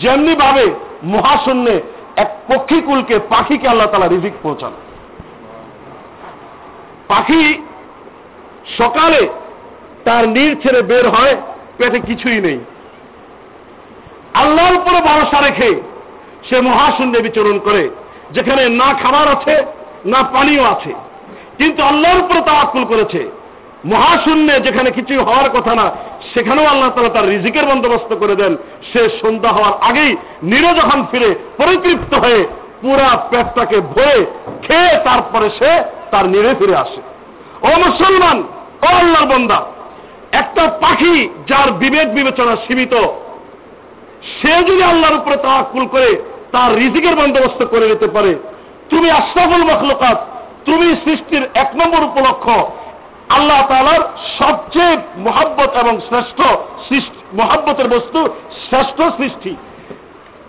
[0.00, 1.82] যেমনি ভাবে মহাশূন্যে
[2.16, 4.72] এক পক্ষীকুলকে পাখিকে আল্লাহ তালা রিজিক পৌঁছান।
[7.08, 7.62] পাখি
[8.76, 9.28] সকালে
[10.04, 11.36] তার নীর ছেড়ে বের হয়,
[11.78, 12.58] পেটে কিছুই নেই।
[14.34, 15.80] আল্লাহর উপরে ভরসা রেখে
[16.48, 17.90] সে মহাশূন্যে বিচরণ করে,
[18.32, 19.64] যেখানে না খাবার আছে,
[20.06, 20.94] না পানিও আছে।
[21.58, 23.30] কিন্তু আল্লাহর উপরে তাওয়াক্কুল করেছে।
[23.84, 25.90] মহাশূন্যে যেখানে কিছু হওয়ার কথা না,
[26.34, 28.56] সেখানেও আল্লাহ তালা তার রিজিকের বন্দোবস্ত করে দেন।
[28.92, 32.46] সে সন্ধ্যা হওয়ার আগেই নিরে যখন ফিরে পরিতৃপ্ত হয়ে
[32.82, 34.26] পুরা পেটটাকে ভরে
[34.62, 37.00] খেয়ে তারপরে সে তার নিরে ফিরে আসে।
[37.62, 38.42] ও মুসলমান
[38.86, 39.64] আল্লাহর বন্দা,
[40.32, 42.94] একটা পাখি যার বিবেক বিবেচনা সীমিত,
[44.38, 46.22] সে যদি আল্লাহর উপরে তাওয়াক্কুল করে,
[46.52, 48.34] তার রিজিকের বন্দোবস্ত করে নিতে পারে।
[48.90, 50.26] তুমি আশরাফুল মখলুকাত,
[50.64, 52.48] তুমি সৃষ্টির এক নম্বর উপলক্ষ।
[53.28, 54.00] আল্লাহ তালার
[54.38, 56.40] সবচেয়ে মোহাব্বত এবং শ্রেষ্ঠ
[57.34, 58.28] মোহাব্বতের বস্তু
[58.68, 59.56] শ্রেষ্ঠ সৃষ্টি।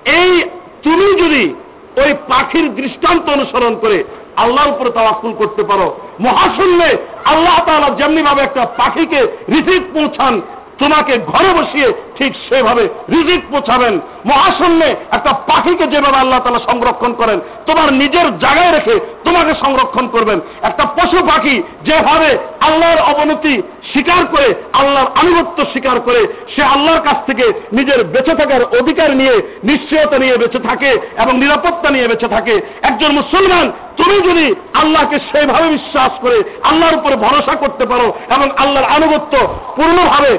[0.05, 0.43] এই
[0.83, 1.53] তুমি যদি
[1.97, 4.03] ওই পাখির দৃষ্টান্ত অনুসরণ করে
[4.41, 5.87] আল্লাহর উপরে তাওয়াক্কুল করতে পারো।
[6.19, 6.89] মহাশূন্যে
[7.25, 9.19] আল্লাহ তাআলা যেমনিভাবে একটা পাখিকে
[9.49, 10.33] রিজিক পৌঁছান,
[10.79, 11.89] তোমাকে ঘরে বসিয়ে
[12.19, 18.71] ঠিক সেভাবে রিজিক পৌঁছাবেন। মহাশূন্যে একটা পাখিকে যেভাবে আল্লাহ তালা সংরক্ষণ করেন, তোমার নিজের জায়গায়
[18.71, 23.61] রেখে তোমাকে সংরক্ষণ করবেন। একটা পশু পাখি যেভাবে আল্লাহর অবনতি
[23.91, 26.21] স্বীকার করে, আল্লাহর আনুগত্য স্বীকার করে,
[26.55, 31.89] সে আল্লাহর কাছ থেকে নিজের বেঁচে থাকার অধিকার নিয়ে, নিশ্চয়তা নিয়ে বেঁচে থাকে এবং নিরাপত্তা
[31.89, 37.85] নিয়ে বেঁচে থাকে। একজন মুসলমান, তুমি যদি আল্লাহকে সেইভাবে বিশ্বাস করে, আল্লাহর উপরে ভরসা করতে
[37.85, 39.33] পারো এবং আল্লাহর আনুগত্য
[39.75, 40.37] পূর্ণভাবে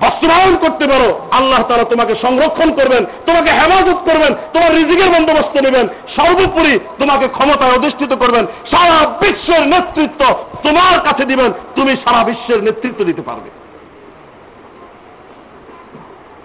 [0.00, 5.86] বাস্তবায়ন করতে পারো, আল্লাহ তারা তোমাকে সংরক্ষণ করবেন, তোমাকে হেফাজত করবেন, তোমার রিজিকের বন্দোবস্ত নেবেন,
[6.16, 10.20] সর্বোপরি তোমাকে ক্ষমতায় অধিষ্ঠিত করবেন, সারা বিশ্বের নেতৃত্ব
[10.62, 13.50] তোমার কাছে দিবেন, তুমি সারা বিশ্বের নেতৃত্ব দিতে পারবে।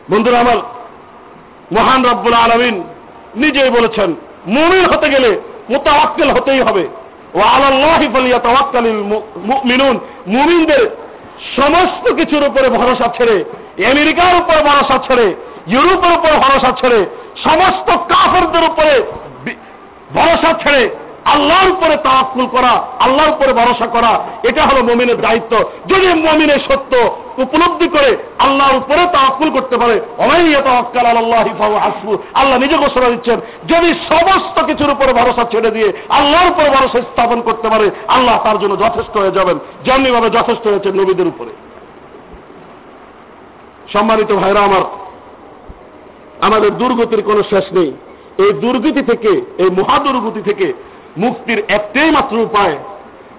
[0.09, 0.57] বন্ধুরা আমার,
[1.71, 2.83] মহান রব্বুল আলমিন
[3.35, 4.15] নিজেই বলেছেন,
[4.47, 5.29] মুমিন হতে গেলে
[5.69, 6.87] মোতাবাক্কেল হতেই হবে।
[7.33, 7.71] ও আল্লাহ
[9.45, 11.10] মুমিনুন, মুমিনদের
[11.56, 13.36] সমস্ত কিছুর উপরে ভরসা ছেড়ে
[13.90, 15.26] আমেরিকার উপরে ভরসা ছেড়ে
[15.66, 17.00] ইউরোপের উপরে ভরসা ছেড়ে
[17.44, 18.94] সমস্ত কাফেরদের উপরে
[20.14, 20.82] ভরসা ছেড়ে
[21.25, 24.11] আল্লাহর উপরে তাওয়াক্কুল করা, আল্লাহর উপরে ভরসা করা,
[24.49, 25.53] এটা হলো মমিনের দায়িত্ব।
[25.87, 26.93] যদি মমিনের সত্য
[27.37, 29.95] উপলব্ধি করে আল্লাহর উপরে তাওয়াক্কুল করতে পারে
[32.35, 37.41] আল্লাহ নিজে ঘোষণা দিচ্ছেন, যদি সমস্ত কিছুর উপরে ভরসা ছেড়ে দিয়ে আল্লাহর উপরে ভরসা স্থাপন
[37.41, 41.51] করতে পারে, আল্লাহ তার জন্য যথেষ্ট হয়ে যাবেন, যেমনিভাবে যথেষ্ট হয়েছে নবীদের উপরে।
[43.93, 44.83] সম্মানিত ভাইরা আমার,
[46.41, 47.91] আমাদের দুর্গতির কোনো শেষ নেই।
[48.37, 50.73] এই দুর্গতি থেকে, এই মহাদুর্গতি থেকে
[51.17, 52.77] মুক্তির একটাই মাত্র উপায়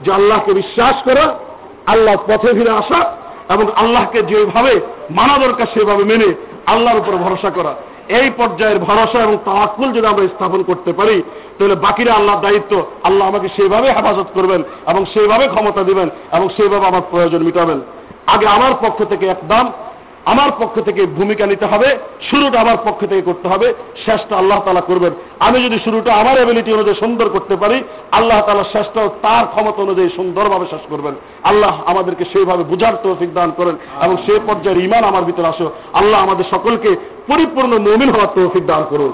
[0.03, 1.39] যে আল্লাহকে বিশ্বাস করা
[1.87, 3.17] আল্লাহ পথে ফিরে আসা
[3.49, 6.35] এবং আল্লাহকে যেভাবে মানা দরকার সেভাবে মেনে
[6.67, 7.75] আল্লাহর উপর ভরসা করা।
[8.09, 11.23] এই পর্যায়ের ভরসা এবং তাওয়াক্কুল যদি আমরা স্থাপন করতে পারি,
[11.59, 16.87] তাহলে বাকিরা আল্লাহর দায়িত্ব, আল্লাহ আমাকে সেভাবে হেফাজত করবেন এবং সেভাবে ক্ষমতা দিবেন এবং সেভাবে
[16.87, 17.81] আমার প্রয়োজন মিটাবেন।
[18.27, 19.73] আগে আমার পক্ষ থেকে একদম
[20.25, 21.89] আমার পক্ষ থেকে ভূমিকা নিতে হবে
[22.31, 25.13] শুরুটা আমার পক্ষ থেকে করতে হবে শেষটা আল্লাহ তালা করবেন।
[25.47, 30.09] আমি যদি শুরুটা আমার অ্যাবিলিটি অনুযায়ী সুন্দর করতে পারি আল্লাহ তালা শেষটাও তার ক্ষমতা অনুযায়ী
[30.09, 35.25] সুন্দরভাবে শেষ করবেন। আল্লাহ আমাদেরকে সেইভাবে বুঝার তৌফিক দান করেন এবং সেই পর্যায়ের ইমান আমার
[35.25, 36.91] ভিতরে আসো আল্লাহ আমাদের সকলকে
[37.31, 39.13] পরিপূর্ণ মমিন হওয়ার তৌফিক দান করুন।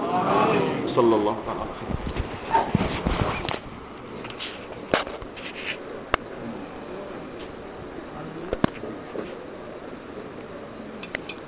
[0.95, 1.35] সাল্লাহ